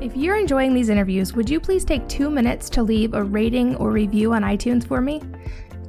[0.00, 3.76] If you're enjoying these interviews, would you please take two minutes to leave a rating
[3.76, 5.22] or review on iTunes for me?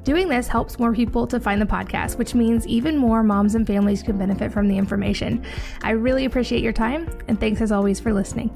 [0.04, 3.66] Doing this helps more people to find the podcast, which means even more moms and
[3.66, 5.44] families can benefit from the information.
[5.82, 8.56] I really appreciate your time, and thanks as always for listening.